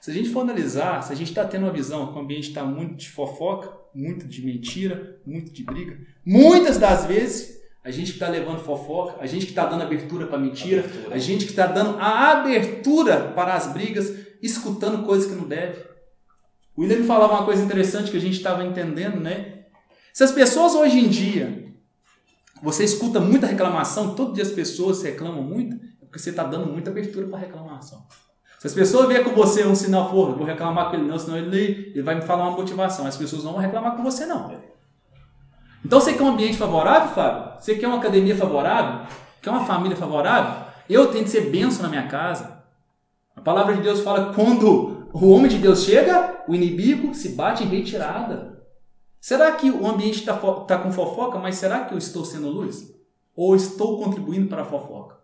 Se 0.00 0.10
a 0.10 0.14
gente 0.14 0.30
for 0.30 0.40
analisar, 0.40 1.02
se 1.02 1.12
a 1.12 1.16
gente 1.16 1.28
está 1.28 1.44
tendo 1.44 1.64
uma 1.64 1.72
visão 1.72 2.10
que 2.10 2.18
o 2.18 2.22
ambiente 2.22 2.48
está 2.48 2.64
muito 2.64 2.94
de 2.94 3.10
fofoca, 3.10 3.70
muito 3.94 4.26
de 4.26 4.44
mentira, 4.44 5.20
muito 5.26 5.52
de 5.52 5.62
briga, 5.62 5.98
muitas 6.24 6.78
das 6.78 7.04
vezes 7.04 7.60
a 7.84 7.90
gente 7.90 8.06
que 8.06 8.16
está 8.16 8.28
levando 8.28 8.60
fofoca, 8.60 9.16
a 9.20 9.26
gente 9.26 9.46
que 9.46 9.52
está 9.52 9.66
dando 9.66 9.82
abertura 9.82 10.26
para 10.26 10.38
mentira, 10.38 10.84
Abertura. 10.84 11.14
a 11.14 11.18
gente 11.18 11.44
que 11.44 11.50
está 11.50 11.66
dando 11.66 11.98
a 11.98 12.32
abertura 12.32 13.32
para 13.34 13.54
as 13.54 13.72
brigas, 13.72 14.14
escutando 14.42 15.04
coisas 15.04 15.30
que 15.30 15.36
não 15.36 15.46
deve. 15.46 15.82
O 16.76 16.82
William 16.82 17.04
falava 17.04 17.34
uma 17.34 17.44
coisa 17.44 17.62
interessante 17.62 18.10
que 18.10 18.16
a 18.16 18.20
gente 18.20 18.36
estava 18.36 18.64
entendendo, 18.64 19.20
né? 19.20 19.64
Se 20.12 20.24
as 20.24 20.32
pessoas 20.32 20.74
hoje 20.74 20.98
em 20.98 21.08
dia, 21.08 21.69
você 22.62 22.84
escuta 22.84 23.20
muita 23.20 23.46
reclamação, 23.46 24.14
todo 24.14 24.34
dia 24.34 24.42
as 24.42 24.50
pessoas 24.50 25.02
reclamam 25.02 25.42
muito, 25.42 25.76
é 25.76 26.04
porque 26.04 26.18
você 26.18 26.30
está 26.30 26.44
dando 26.44 26.66
muita 26.66 26.90
abertura 26.90 27.26
para 27.26 27.38
reclamação. 27.38 28.06
Se 28.58 28.66
as 28.66 28.74
pessoas 28.74 29.08
vierem 29.08 29.24
com 29.24 29.34
você 29.34 29.64
um 29.64 29.74
sinal, 29.74 30.10
eu 30.14 30.36
vou 30.36 30.44
reclamar 30.44 30.90
com 30.90 30.96
ele 30.96 31.08
não, 31.08 31.18
senão 31.18 31.38
ele, 31.38 31.92
ele 31.94 32.02
vai 32.02 32.14
me 32.14 32.20
falar 32.20 32.46
uma 32.46 32.58
motivação. 32.58 33.06
As 33.06 33.16
pessoas 33.16 33.42
não 33.42 33.52
vão 33.52 33.60
reclamar 33.60 33.96
com 33.96 34.02
você, 34.02 34.26
não. 34.26 34.54
Então 35.82 35.98
você 35.98 36.12
quer 36.12 36.22
um 36.22 36.28
ambiente 36.28 36.58
favorável, 36.58 37.14
Fábio? 37.14 37.58
Você 37.58 37.76
quer 37.76 37.86
uma 37.86 37.96
academia 37.96 38.36
favorável? 38.36 39.06
Quer 39.40 39.48
uma 39.48 39.64
família 39.64 39.96
favorável? 39.96 40.66
Eu 40.90 41.06
tenho 41.06 41.24
que 41.24 41.30
ser 41.30 41.50
benção 41.50 41.82
na 41.84 41.88
minha 41.88 42.06
casa. 42.06 42.62
A 43.34 43.40
palavra 43.40 43.74
de 43.74 43.80
Deus 43.80 44.00
fala 44.00 44.34
quando 44.34 45.08
o 45.10 45.30
homem 45.30 45.48
de 45.48 45.56
Deus 45.56 45.82
chega, 45.82 46.42
o 46.46 46.54
inimigo 46.54 47.14
se 47.14 47.30
bate 47.30 47.64
em 47.64 47.68
retirada. 47.68 48.59
Será 49.20 49.52
que 49.52 49.70
o 49.70 49.86
ambiente 49.86 50.20
está 50.20 50.34
tá 50.34 50.78
com 50.78 50.90
fofoca, 50.90 51.38
mas 51.38 51.56
será 51.56 51.84
que 51.84 51.92
eu 51.92 51.98
estou 51.98 52.24
sendo 52.24 52.48
luz? 52.48 52.90
Ou 53.36 53.54
estou 53.54 53.98
contribuindo 54.02 54.48
para 54.48 54.62
a 54.62 54.64
fofoca? 54.64 55.18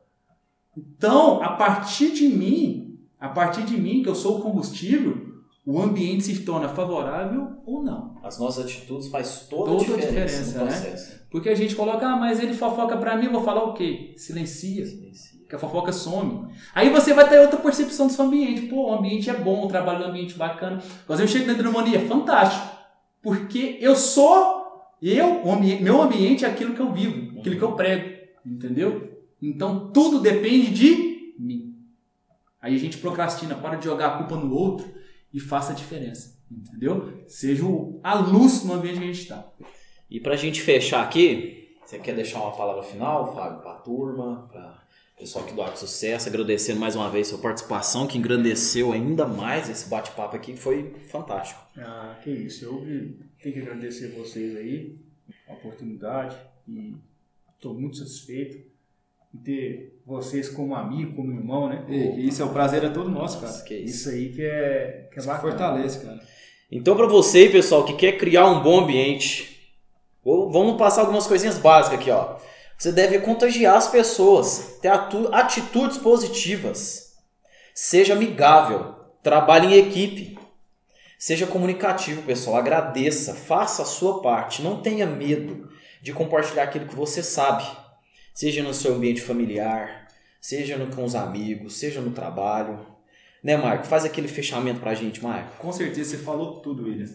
Então, 0.77 1.43
a 1.43 1.55
partir 1.55 2.13
de 2.13 2.29
mim, 2.29 2.99
a 3.19 3.29
partir 3.29 3.63
de 3.63 3.81
mim, 3.81 4.03
que 4.03 4.09
eu 4.09 4.15
sou 4.15 4.39
o 4.39 4.43
combustível, 4.43 5.35
o 5.65 5.81
ambiente 5.81 6.25
se 6.25 6.45
torna 6.45 6.69
favorável 6.69 7.57
ou 7.65 7.83
não. 7.83 8.15
As 8.23 8.39
nossas 8.39 8.67
atitudes 8.67 9.09
faz 9.09 9.47
toda, 9.49 9.73
Toda 9.73 9.93
a 9.93 9.97
a 9.97 10.01
diferença, 10.01 10.45
diferença, 10.45 10.59
no 10.59 10.65
né? 10.67 11.21
Porque 11.31 11.49
a 11.49 11.55
gente 11.55 11.75
coloca, 11.75 12.07
ah, 12.07 12.17
mas 12.17 12.39
ele 12.39 12.55
fofoca 12.55 12.97
pra 12.99 13.17
mim, 13.17 13.27
eu 13.27 13.33
vou 13.33 13.43
falar 13.43 13.65
o 13.65 13.73
quê? 13.73 14.13
Silencia. 14.17 14.87
Silencia. 14.87 15.41
Que 15.49 15.57
a 15.57 15.59
fofoca 15.59 15.93
some. 15.93 16.49
Aí 16.75 16.91
você 16.91 17.15
vai 17.15 17.29
ter 17.29 17.41
outra 17.41 17.59
percepção 17.59 18.09
do 18.09 18.13
seu 18.13 18.27
ambiente. 18.27 18.63
Pô, 18.63 18.91
o 18.91 18.99
ambiente 18.99 19.31
é 19.31 19.35
bom, 19.35 19.65
o 19.65 19.69
trabalho 19.69 20.01
no 20.01 20.07
ambiente 20.07 20.35
bacana. 20.35 20.83
Mas 21.09 21.21
eu 21.21 21.27
chego 21.27 21.47
na 21.47 21.53
hidromonia, 21.53 22.07
fantástico. 22.07 22.76
Porque 23.27 23.79
eu 23.81 23.97
sou, 23.97 24.95
eu, 25.03 25.43
meu 25.81 26.01
ambiente 26.01 26.45
é 26.45 26.49
aquilo 26.49 26.77
que 26.77 26.81
eu 26.81 26.93
vivo, 26.93 27.41
aquilo 27.41 27.57
que 27.57 27.65
eu 27.65 27.73
prego. 27.73 28.25
Entendeu? 28.47 29.21
Então 29.43 29.91
tudo 29.91 30.21
depende 30.21 30.71
de 30.71 31.35
mim. 31.37 31.77
Aí 32.63 32.77
a 32.77 32.79
gente 32.79 32.99
procrastina, 32.99 33.57
para 33.57 33.75
de 33.75 33.85
jogar 33.85 34.07
a 34.07 34.19
culpa 34.19 34.37
no 34.37 34.55
outro 34.55 34.87
e 35.35 35.41
faça 35.41 35.73
a 35.73 35.75
diferença. 35.75 36.41
Entendeu? 36.49 37.25
Seja 37.27 37.65
a 38.01 38.15
luz 38.15 38.63
no 38.63 38.75
ambiente 38.75 38.99
que 38.99 39.05
a 39.05 39.09
gente 39.09 39.23
está. 39.23 39.45
E 40.09 40.21
pra 40.21 40.37
gente 40.37 40.63
fechar 40.63 41.03
aqui, 41.03 41.75
você 41.85 41.99
quer 41.99 42.15
deixar 42.15 42.41
uma 42.41 42.53
palavra 42.53 42.85
final, 42.85 43.35
Fábio, 43.35 43.61
pra 43.61 43.75
turma, 43.75 44.49
pra 44.53 44.86
pessoal 45.19 45.45
aqui 45.45 45.55
do 45.55 45.63
Arco 45.63 45.79
Sucesso, 45.79 46.29
agradecendo 46.29 46.79
mais 46.79 46.95
uma 46.95 47.11
vez 47.11 47.29
sua 47.29 47.39
participação, 47.39 48.07
que 48.07 48.19
engrandeceu 48.19 48.93
ainda 48.93 49.27
mais 49.27 49.69
esse 49.69 49.89
bate-papo 49.89 50.37
aqui, 50.37 50.53
que 50.53 50.61
foi 50.61 50.95
fantástico. 51.09 51.61
Ah, 51.79 52.19
que 52.23 52.31
isso. 52.31 52.67
Eu 52.67 52.85
tenho 53.43 53.55
que 53.55 53.61
agradecer 53.61 54.09
vocês 54.09 54.55
aí, 54.57 54.97
a 55.49 55.55
oportunidade, 55.55 56.37
e 56.69 56.95
estou 57.55 57.73
muito 57.75 57.97
satisfeito 57.97 58.59
em 59.35 59.39
ter 59.39 60.01
vocês 60.05 60.51
como 60.51 60.75
amigo, 60.75 61.17
como 61.17 61.33
irmão, 61.33 61.69
né? 61.69 61.87
Isso 62.19 62.43
é 62.43 62.45
o 62.45 62.51
prazer 62.53 62.85
é 62.85 62.91
todo 62.91 63.09
nosso, 63.09 63.41
cara. 63.41 63.53
Nossa, 63.53 63.65
que 63.65 63.75
isso. 63.75 64.09
Isso 64.09 64.09
aí 64.11 64.33
que 64.33 64.43
é, 64.43 65.09
que 65.11 65.19
é 65.19 65.23
bacana. 65.23 65.41
fortalece, 65.41 66.05
cara. 66.05 66.21
Então, 66.71 66.95
para 66.95 67.07
você, 67.07 67.39
aí, 67.39 67.49
pessoal, 67.49 67.85
que 67.85 67.95
quer 67.95 68.19
criar 68.19 68.47
um 68.51 68.63
bom 68.63 68.81
ambiente, 68.81 69.73
vamos 70.25 70.77
passar 70.77 71.03
algumas 71.03 71.27
coisinhas 71.27 71.59
básicas 71.59 72.01
aqui, 72.01 72.11
ó. 72.11 72.37
Você 72.79 72.93
deve 72.93 73.19
contagiar 73.21 73.77
as 73.77 73.89
pessoas, 73.89 74.79
ter 74.83 74.91
atitudes 75.33 75.97
positivas, 75.99 77.15
seja 77.75 78.13
amigável, 78.13 78.95
trabalhe 79.23 79.69
em 79.69 79.79
equipe, 79.79 80.39
seja 81.19 81.47
comunicativo, 81.47 82.23
pessoal, 82.23 82.57
agradeça, 82.57 83.35
faça 83.35 83.83
a 83.83 83.87
sua 83.87 84.21
parte, 84.21 84.63
não 84.63 84.83
tenha 84.83 85.07
medo 85.07 85.71
de 86.03 86.13
compartilhar 86.13 86.65
aquilo 86.65 86.87
que 86.87 86.95
você 86.95 87.23
sabe, 87.23 87.65
seja 88.35 88.63
no 88.63 88.75
seu 88.75 88.95
ambiente 88.95 89.23
familiar, 89.23 90.09
seja 90.41 90.77
no- 90.77 90.95
com 90.95 91.03
os 91.05 91.15
amigos, 91.15 91.77
seja 91.77 92.01
no 92.01 92.11
trabalho. 92.11 92.87
Né, 93.43 93.57
Marco? 93.57 93.87
Faz 93.87 94.05
aquele 94.05 94.29
fechamento 94.29 94.81
pra 94.81 94.95
gente, 94.95 95.23
Marco. 95.23 95.57
Com 95.59 95.73
certeza, 95.73 96.11
você 96.11 96.19
falou 96.19 96.61
tudo, 96.61 96.85
William. 96.85 97.09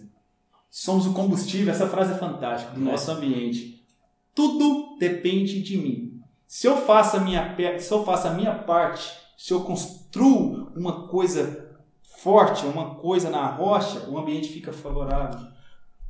Somos 0.69 1.05
o 1.05 1.13
combustível, 1.13 1.71
essa 1.73 1.87
frase 1.87 2.13
é 2.13 2.17
fantástica, 2.17 2.71
do 2.73 2.81
É. 2.81 2.91
nosso 2.91 3.11
ambiente. 3.11 3.85
Tudo 4.33 4.90
depende 5.01 5.61
de 5.63 5.77
mim. 5.77 6.21
Se 6.47 6.67
eu 6.67 6.77
faço 6.77 7.17
a 7.17 7.19
minha, 7.19 7.55
se 7.79 7.91
eu 7.91 8.05
faço 8.05 8.27
a 8.27 8.33
minha 8.33 8.53
parte, 8.53 9.11
se 9.35 9.51
eu 9.51 9.61
construo 9.61 10.71
uma 10.75 11.07
coisa 11.07 11.71
forte, 12.21 12.65
uma 12.67 12.95
coisa 12.95 13.29
na 13.29 13.47
rocha, 13.47 14.07
o 14.07 14.17
ambiente 14.17 14.49
fica 14.49 14.71
favorável. 14.71 15.39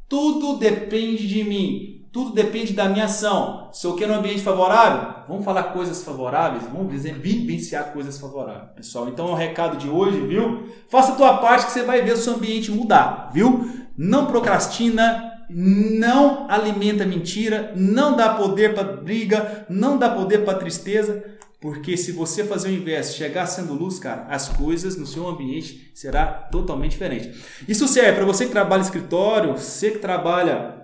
Tudo 0.09 0.57
depende 0.57 1.25
de 1.25 1.41
mim. 1.43 2.05
Tudo 2.11 2.33
depende 2.33 2.73
da 2.73 2.89
minha 2.89 3.05
ação. 3.05 3.69
Se 3.71 3.87
eu 3.87 3.95
quero 3.95 4.11
um 4.11 4.17
ambiente 4.17 4.41
favorável, 4.41 5.23
vamos 5.25 5.45
falar 5.45 5.63
coisas 5.71 6.03
favoráveis, 6.03 6.63
vamos 6.65 6.91
vive- 6.91 7.13
vivenciar 7.13 7.93
coisas 7.93 8.19
favoráveis, 8.19 8.73
pessoal. 8.75 9.07
Então 9.07 9.29
é 9.29 9.31
o 9.31 9.35
recado 9.35 9.77
de 9.77 9.87
hoje, 9.87 10.19
viu? 10.19 10.67
Faça 10.89 11.13
a 11.13 11.15
tua 11.15 11.37
parte 11.37 11.67
que 11.67 11.71
você 11.71 11.83
vai 11.83 12.01
ver 12.01 12.11
o 12.13 12.17
seu 12.17 12.33
ambiente 12.33 12.69
mudar, 12.69 13.29
viu? 13.33 13.65
Não 13.97 14.25
procrastina, 14.25 15.30
não 15.53 16.49
alimenta 16.49 17.05
mentira, 17.05 17.73
não 17.75 18.15
dá 18.15 18.35
poder 18.35 18.73
para 18.73 18.83
briga, 18.83 19.65
não 19.69 19.97
dá 19.97 20.09
poder 20.09 20.45
para 20.45 20.57
tristeza, 20.57 21.23
porque 21.59 21.95
se 21.95 22.11
você 22.11 22.43
fazer 22.43 22.69
o 22.69 22.73
inverso, 22.73 23.15
chegar 23.15 23.45
sendo 23.45 23.73
luz, 23.73 23.99
cara, 23.99 24.25
as 24.29 24.49
coisas 24.49 24.97
no 24.97 25.05
seu 25.05 25.27
ambiente 25.27 25.91
será 25.93 26.25
totalmente 26.25 26.91
diferente. 26.91 27.39
Isso 27.67 27.87
serve 27.87 28.13
para 28.13 28.25
você 28.25 28.45
que 28.45 28.51
trabalha 28.51 28.81
em 28.81 28.85
escritório, 28.85 29.53
você 29.53 29.91
que 29.91 29.99
trabalha 29.99 30.81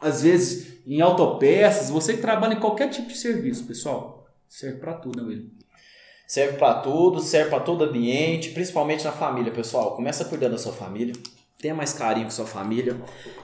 às 0.00 0.22
vezes 0.22 0.80
em 0.86 1.00
autopeças, 1.00 1.90
você 1.90 2.14
que 2.14 2.20
trabalha 2.20 2.54
em 2.54 2.60
qualquer 2.60 2.88
tipo 2.88 3.08
de 3.08 3.16
serviço, 3.16 3.64
pessoal. 3.64 4.26
Serve 4.48 4.78
para 4.78 4.94
tudo, 4.94 5.24
né? 5.24 5.42
Serve 6.26 6.58
pra 6.58 6.74
tudo, 6.74 7.20
serve 7.20 7.50
pra 7.50 7.60
todo 7.60 7.84
ambiente, 7.84 8.50
principalmente 8.50 9.04
na 9.04 9.10
família, 9.10 9.52
pessoal. 9.52 9.96
Começa 9.96 10.24
cuidando 10.24 10.52
da 10.52 10.58
sua 10.58 10.72
família. 10.72 11.12
Tenha 11.60 11.74
mais 11.74 11.92
carinho 11.92 12.24
com 12.24 12.30
sua 12.30 12.46
família. 12.46 12.96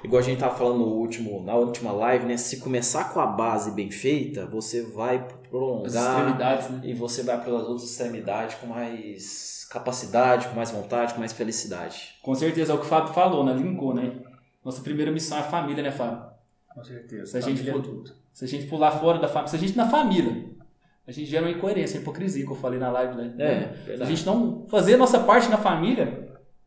Igual 0.02 0.20
a 0.20 0.24
gente 0.24 0.38
tava 0.38 0.54
falando 0.56 0.78
no 0.78 0.86
último, 0.86 1.42
na 1.44 1.54
última 1.54 1.92
live, 1.92 2.24
né? 2.24 2.36
Se 2.36 2.58
começar 2.60 3.12
com 3.12 3.20
a 3.20 3.26
base 3.26 3.72
bem 3.72 3.90
feita, 3.90 4.46
você 4.46 4.82
vai 4.82 5.26
prolongar 5.50 5.84
né? 6.70 6.80
e 6.84 6.94
você 6.94 7.22
vai 7.22 7.38
para 7.38 7.54
as 7.54 7.62
outras 7.64 7.90
extremidades 7.90 8.56
com 8.56 8.68
mais 8.68 9.66
capacidade, 9.70 10.48
com 10.48 10.54
mais 10.54 10.70
vontade, 10.70 11.12
com 11.12 11.20
mais 11.20 11.32
felicidade. 11.32 12.14
Com 12.22 12.34
certeza, 12.34 12.72
é 12.72 12.74
o 12.74 12.78
que 12.78 12.86
o 12.86 12.88
Fábio 12.88 13.12
falou, 13.12 13.44
né? 13.44 13.52
Linkou, 13.52 13.92
né? 13.92 14.12
Nossa 14.64 14.80
primeira 14.80 15.12
missão 15.12 15.36
é 15.36 15.40
a 15.40 15.44
família, 15.44 15.82
né, 15.82 15.90
Fábio? 15.92 16.24
Com 16.74 16.82
certeza. 16.84 17.26
Se 17.26 17.36
a 17.36 17.40
gente 17.40 17.68
é 17.68 17.72
for- 17.72 17.82
tudo. 17.82 18.10
Se 18.32 18.44
a 18.44 18.48
gente 18.48 18.66
pular 18.66 18.92
fora 18.92 19.18
da 19.18 19.28
família, 19.28 19.48
se 19.48 19.56
a 19.56 19.58
gente 19.58 19.76
na 19.76 19.88
família, 19.88 20.50
a 21.06 21.12
gente 21.12 21.26
gera 21.26 21.44
uma 21.46 21.50
incoerência, 21.50 21.96
uma 21.98 22.02
hipocrisia, 22.02 22.44
que 22.44 22.50
eu 22.50 22.56
falei 22.56 22.78
na 22.78 22.90
live, 22.90 23.14
né? 23.14 23.34
É, 23.38 23.96
Se 23.96 24.02
a 24.02 24.06
gente 24.06 24.24
não 24.26 24.66
fazer 24.66 24.94
a 24.94 24.98
nossa 24.98 25.20
parte 25.20 25.48
na 25.48 25.56
família 25.56 26.25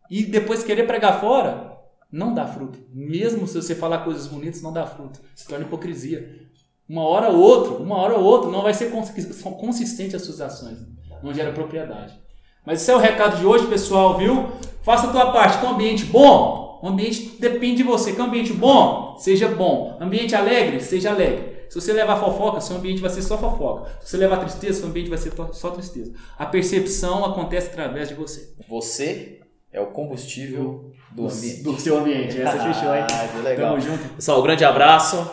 e 0.10 0.24
depois 0.24 0.64
querer 0.64 0.88
pregar 0.88 1.20
fora, 1.20 1.78
não 2.12 2.34
dá 2.34 2.48
fruto. 2.48 2.80
Mesmo 2.92 3.48
se 3.48 3.56
você 3.62 3.76
falar 3.76 4.00
coisas 4.00 4.28
bonitas, 4.28 4.62
não 4.62 4.74
dá 4.74 4.86
fruto. 4.86 5.20
Se 5.36 5.48
torna 5.48 5.66
hipocrisia. 5.66 6.48
Uma 6.88 7.04
hora 7.04 7.30
ou 7.30 7.38
outra, 7.40 7.74
uma 7.76 7.98
hora 7.98 8.16
ou 8.16 8.24
outra, 8.24 8.50
não 8.50 8.64
vai 8.64 8.74
ser 8.74 8.90
consi- 8.90 9.44
consistente 9.44 10.16
as 10.16 10.24
suas 10.24 10.42
ações. 10.42 10.80
Não 11.22 11.34
gera 11.34 11.52
propriedade. 11.52 12.20
Mas 12.66 12.82
esse 12.82 12.90
é 12.92 12.96
o 12.96 13.00
recado 13.00 13.38
de 13.38 13.46
hoje, 13.46 13.68
pessoal, 13.68 14.18
viu? 14.18 14.48
Faça 14.82 15.08
a 15.08 15.12
tua 15.12 15.32
parte. 15.32 15.60
Com 15.60 15.68
um 15.68 15.76
ambiente 15.76 16.06
bom, 16.06 16.80
o 16.82 16.88
ambiente 16.88 17.38
depende 17.40 17.78
de 17.78 17.84
você. 17.84 18.12
Um 18.14 18.24
ambiente 18.24 18.54
bom, 18.54 19.18
seja 19.20 19.48
bom. 19.48 19.98
Ambiente 20.02 20.34
alegre, 20.36 20.80
seja 20.80 21.12
alegre. 21.12 21.60
Se 21.70 21.80
você 21.80 21.94
levar 21.94 22.20
fofoca, 22.20 22.60
seu 22.60 22.78
ambiente 22.78 23.02
vai 23.02 23.12
ser 23.12 23.22
só 23.22 23.38
fofoca. 23.38 23.92
Se 24.02 24.10
você 24.10 24.18
levar 24.18 24.38
tristeza, 24.38 24.80
seu 24.80 24.90
ambiente 24.90 25.10
vai 25.10 25.20
ser 25.20 25.32
só 25.54 25.70
tristeza. 25.70 26.12
A 26.38 26.46
percepção 26.48 27.24
acontece 27.24 27.68
através 27.68 28.10
de 28.10 28.16
você. 28.16 28.56
Você 28.68 29.42
é 29.72 29.80
o 29.80 29.88
combustível 29.88 30.92
do 31.12 31.28
ambiente. 31.28 31.64
Do 31.64 31.80
seu 31.80 31.98
ambiente. 32.00 32.42
Essa 32.42 32.60
fechou. 32.64 32.92
Ah, 32.92 33.06
que 33.32 33.38
legal. 33.40 33.70
Tamo 33.72 33.82
junto. 33.82 34.10
Pessoal, 34.16 34.40
um 34.40 34.44
grande 34.44 34.66
abraço. 34.66 35.30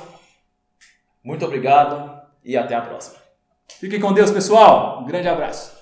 Muito 1.23 1.45
obrigado 1.45 2.21
e 2.45 2.57
até 2.57 2.75
a 2.75 2.81
próxima. 2.81 3.17
Fiquem 3.81 4.01
com 4.01 4.13
Deus, 4.13 4.31
pessoal. 4.31 5.03
Um 5.03 5.07
grande 5.07 5.29
abraço. 5.29 5.76